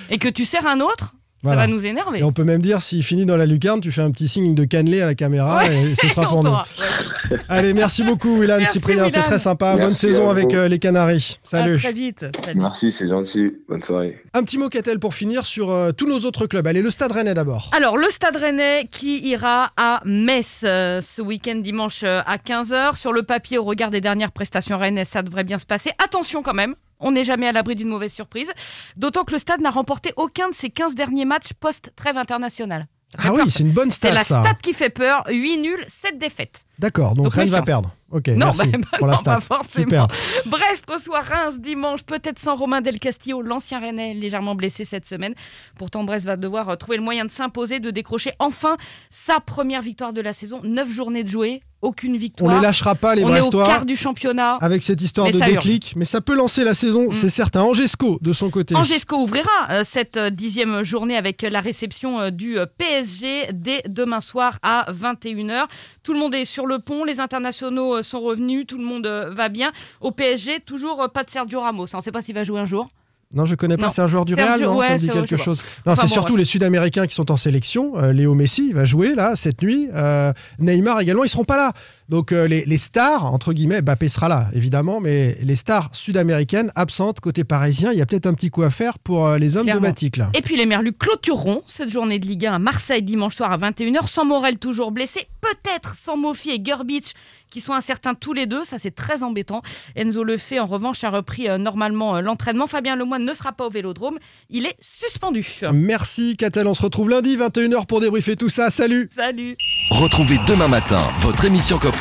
et 0.09 0.17
que 0.17 0.29
tu 0.29 0.45
sers 0.45 0.65
un 0.65 0.79
autre, 0.79 1.13
Voilà. 1.43 1.61
ça 1.61 1.67
va 1.67 1.73
nous 1.73 1.85
énerver. 1.85 2.19
Et 2.19 2.23
on 2.23 2.31
peut 2.31 2.43
même 2.43 2.61
dire, 2.61 2.81
s'il 2.81 3.03
finit 3.03 3.25
dans 3.25 3.37
la 3.37 3.45
lucarne, 3.45 3.81
tu 3.81 3.91
fais 3.91 4.01
un 4.01 4.11
petit 4.11 4.27
signe 4.27 4.53
de 4.53 4.63
cannelé 4.63 5.01
à 5.01 5.07
la 5.07 5.15
caméra 5.15 5.65
et 5.67 5.95
ce 5.95 6.07
sera 6.07 6.27
pour 6.27 6.43
nous. 6.43 6.51
Ouais. 6.51 7.37
Allez, 7.49 7.73
merci 7.73 8.03
beaucoup, 8.03 8.39
Willan 8.39 8.57
Merci, 8.59 8.73
Cyprien, 8.73 9.05
c'était 9.05 9.23
très 9.23 9.39
sympa. 9.39 9.75
Merci 9.75 9.81
Bonne 9.81 9.95
saison 9.95 10.27
à 10.27 10.31
avec 10.31 10.53
euh, 10.53 10.67
les 10.67 10.79
Canaries. 10.79 11.39
À 11.45 11.49
Salut. 11.49 11.77
très 11.79 11.93
vite. 11.93 12.25
Salut. 12.43 12.59
Merci, 12.59 12.91
c'est 12.91 13.07
gentil. 13.07 13.53
Bonne 13.67 13.81
soirée. 13.81 14.21
Un 14.33 14.43
petit 14.43 14.57
mot, 14.57 14.69
Catel, 14.69 14.99
pour 14.99 15.13
finir 15.13 15.45
sur 15.45 15.69
euh, 15.71 15.91
tous 15.91 16.07
nos 16.07 16.19
autres 16.19 16.45
clubs. 16.47 16.65
Allez, 16.67 16.81
le 16.81 16.91
Stade 16.91 17.11
Rennais 17.11 17.33
d'abord. 17.33 17.69
Alors, 17.75 17.97
le 17.97 18.09
Stade 18.09 18.35
Rennais 18.35 18.87
qui 18.91 19.19
ira 19.27 19.71
à 19.77 20.01
Metz 20.05 20.61
euh, 20.63 21.01
ce 21.01 21.21
week-end 21.21 21.55
dimanche 21.55 22.01
euh, 22.03 22.21
à 22.25 22.37
15h. 22.37 22.95
Sur 22.95 23.13
le 23.13 23.23
papier, 23.23 23.57
au 23.57 23.63
regard 23.63 23.89
des 23.89 24.01
dernières 24.01 24.31
prestations 24.31 24.77
Rennais, 24.77 25.05
ça 25.05 25.21
devrait 25.23 25.43
bien 25.43 25.57
se 25.59 25.65
passer. 25.65 25.91
Attention 26.03 26.41
quand 26.43 26.53
même, 26.53 26.75
on 27.01 27.11
n'est 27.11 27.23
jamais 27.25 27.47
à 27.47 27.51
l'abri 27.51 27.75
d'une 27.75 27.89
mauvaise 27.89 28.13
surprise. 28.13 28.51
D'autant 28.95 29.23
que 29.23 29.33
le 29.33 29.39
Stade 29.39 29.61
n'a 29.61 29.69
remporté 29.69 30.13
aucun 30.15 30.49
de 30.49 30.55
ses 30.55 30.69
15 30.69 30.95
derniers 30.95 31.25
matchs 31.25 31.53
post-trêve 31.59 32.17
internationale. 32.17 32.87
Ah 33.17 33.23
peur, 33.23 33.33
oui, 33.43 33.51
c'est 33.51 33.63
une 33.63 33.71
bonne 33.71 33.91
C'est 33.91 33.97
stat, 33.97 34.13
la 34.13 34.23
ça. 34.23 34.41
stat 34.41 34.53
qui 34.61 34.73
fait 34.73 34.89
peur. 34.89 35.25
8 35.29 35.57
nuls, 35.57 35.85
7 35.89 36.17
défaites. 36.17 36.63
D'accord, 36.79 37.13
donc, 37.15 37.25
Donc, 37.25 37.33
Rennes 37.33 37.49
va 37.49 37.61
perdre. 37.61 37.93
Ok, 38.11 38.27
Non, 38.27 38.47
merci 38.47 38.67
bah, 38.67 38.77
bah 38.91 38.97
pour 38.97 39.07
la 39.07 39.13
non, 39.13 39.19
stat. 39.19 39.35
pas 39.35 39.41
forcément. 39.41 39.85
Super. 39.85 40.07
Brest 40.47 40.85
reçoit 40.89 41.21
Reims 41.21 41.59
dimanche, 41.59 42.03
peut-être 42.03 42.39
sans 42.39 42.55
Romain 42.55 42.81
Del 42.81 42.99
Castillo, 42.99 43.41
l'ancien 43.41 43.79
Rennais 43.79 44.13
légèrement 44.13 44.55
blessé 44.55 44.85
cette 44.85 45.05
semaine. 45.05 45.33
Pourtant, 45.77 46.03
Brest 46.03 46.25
va 46.25 46.37
devoir 46.37 46.69
euh, 46.69 46.75
trouver 46.75 46.97
le 46.97 47.03
moyen 47.03 47.25
de 47.25 47.31
s'imposer, 47.31 47.79
de 47.79 47.91
décrocher 47.91 48.31
enfin 48.39 48.77
sa 49.09 49.39
première 49.39 49.81
victoire 49.81 50.13
de 50.13 50.21
la 50.21 50.33
saison. 50.33 50.61
Neuf 50.63 50.91
journées 50.91 51.23
de 51.23 51.29
jouer, 51.29 51.61
aucune 51.81 52.13
On 52.13 52.17
victoire. 52.19 52.55
les 52.55 52.61
lâchera 52.61 52.93
pas, 52.93 53.15
les 53.15 53.23
On 53.23 53.33
est 53.35 53.41
au 53.41 53.49
quart 53.49 53.85
du 53.85 53.95
championnat. 53.95 54.57
avec 54.61 54.83
cette 54.83 55.01
histoire 55.01 55.25
Mais 55.27 55.33
de 55.33 55.37
urge. 55.39 55.47
déclic, 55.49 55.93
mais 55.95 56.05
ça 56.05 56.21
peut 56.21 56.35
lancer 56.35 56.63
la 56.63 56.75
saison, 56.75 57.07
Mm. 57.09 57.13
c'est 57.13 57.29
certain. 57.29 57.61
Angesco, 57.63 58.19
de 58.21 58.33
son 58.33 58.51
côté. 58.51 58.75
Angesco 58.75 59.15
ouvrira 59.17 59.49
euh, 59.71 59.81
cette 59.83 60.17
euh, 60.17 60.29
dixième 60.29 60.83
journée 60.83 61.17
avec 61.17 61.41
la 61.41 61.59
réception 61.59 62.19
euh, 62.19 62.29
du 62.29 62.57
PSG 62.77 63.49
dès 63.53 63.81
demain 63.87 64.21
soir 64.21 64.59
à 64.61 64.91
21h. 64.91 65.65
Tout 66.03 66.13
le 66.13 66.19
monde 66.19 66.35
est 66.35 66.45
sur 66.45 66.67
le 66.67 66.77
pont, 66.77 67.03
les 67.03 67.19
internationaux 67.19 68.00
sont 68.03 68.21
revenus, 68.21 68.65
tout 68.67 68.77
le 68.77 68.83
monde 68.83 69.05
euh, 69.05 69.29
va 69.33 69.49
bien. 69.49 69.71
Au 69.99 70.11
PSG, 70.11 70.59
toujours 70.59 71.01
euh, 71.01 71.07
pas 71.07 71.23
de 71.23 71.29
Sergio 71.29 71.59
Ramos. 71.59 71.85
On 71.93 71.97
ne 71.97 72.01
sait 72.01 72.11
pas 72.11 72.21
s'il 72.21 72.35
va 72.35 72.43
jouer 72.43 72.59
un 72.59 72.65
jour. 72.65 72.89
Non, 73.33 73.45
je 73.45 73.55
connais 73.55 73.77
pas, 73.77 73.89
c'est 73.89 74.01
un 74.01 74.07
joueur 74.07 74.25
du 74.25 74.35
Real, 74.35 74.61
non 74.61 74.77
ouais, 74.77 74.87
Ça 74.87 74.93
me 74.93 74.99
dit 74.99 75.09
quelque 75.09 75.37
chose. 75.37 75.63
Non, 75.85 75.93
Enfin 75.93 76.01
c'est 76.01 76.07
bon, 76.07 76.13
surtout 76.13 76.35
les 76.35 76.43
Sud-Américains 76.43 77.07
qui 77.07 77.15
sont 77.15 77.31
en 77.31 77.37
sélection. 77.37 77.97
Euh, 77.97 78.11
Léo 78.11 78.33
Messi 78.33 78.67
il 78.69 78.75
va 78.75 78.83
jouer 78.83 79.15
là 79.15 79.35
cette 79.35 79.61
nuit. 79.61 79.87
Euh, 79.93 80.33
Neymar 80.59 80.99
également, 80.99 81.23
ils 81.23 81.29
seront 81.29 81.45
pas 81.45 81.57
là. 81.57 81.71
Donc 82.11 82.33
euh, 82.33 82.45
les, 82.45 82.65
les 82.65 82.77
stars, 82.77 83.33
entre 83.33 83.53
guillemets, 83.53 83.81
Mbappé 83.81 84.09
sera 84.09 84.27
là, 84.27 84.47
évidemment, 84.53 84.99
mais 84.99 85.37
les 85.41 85.55
stars 85.55 85.89
sud-américaines 85.93 86.69
absentes 86.75 87.21
côté 87.21 87.45
parisien, 87.45 87.93
il 87.93 87.97
y 87.97 88.01
a 88.01 88.05
peut-être 88.05 88.25
un 88.25 88.33
petit 88.33 88.49
coup 88.49 88.63
à 88.63 88.69
faire 88.69 88.99
pour 88.99 89.27
euh, 89.27 89.37
les 89.37 89.55
hommes 89.55 89.63
Clairement. 89.63 89.87
de 89.89 90.19
là. 90.19 90.29
Et 90.33 90.41
puis 90.41 90.57
les 90.57 90.65
Merlus 90.65 90.91
clôtureront 90.91 91.63
cette 91.67 91.89
journée 91.89 92.19
de 92.19 92.25
Ligue 92.27 92.47
1 92.47 92.53
à 92.55 92.59
Marseille 92.59 93.01
dimanche 93.01 93.35
soir 93.35 93.53
à 93.53 93.57
21h, 93.57 94.07
sans 94.07 94.25
Morel 94.25 94.57
toujours 94.57 94.91
blessé, 94.91 95.25
peut-être 95.39 95.95
sans 95.95 96.17
Mofi 96.17 96.49
et 96.49 96.61
Gerbich 96.61 97.13
qui 97.51 97.61
sont 97.61 97.73
incertains 97.73 98.15
tous 98.15 98.33
les 98.33 98.45
deux, 98.45 98.63
ça 98.63 98.77
c'est 98.77 98.95
très 98.95 99.23
embêtant. 99.23 99.61
Enzo 99.95 100.23
Lefebvre 100.23 100.63
en 100.63 100.65
revanche 100.65 101.03
a 101.03 101.09
repris 101.09 101.47
euh, 101.49 101.57
normalement 101.57 102.15
euh, 102.15 102.21
l'entraînement. 102.21 102.65
Fabien 102.65 102.95
Lemoine 102.95 103.25
ne 103.25 103.33
sera 103.33 103.51
pas 103.51 103.67
au 103.67 103.69
Vélodrome, 103.69 104.17
il 104.49 104.65
est 104.65 104.75
suspendu. 104.79 105.45
Merci 105.73 106.37
Catel, 106.37 106.65
on 106.65 106.73
se 106.73 106.81
retrouve 106.81 107.09
lundi 107.09 107.37
21h 107.37 107.85
pour 107.85 107.99
débriefer 107.99 108.35
tout 108.35 108.49
ça. 108.49 108.71
Salut 108.71 109.09
Salut 109.13 109.57
Retrouvez 109.91 110.39
demain 110.47 110.69
matin 110.69 111.01
votre 111.19 111.45
émission 111.45 111.77
Cop 111.77 112.00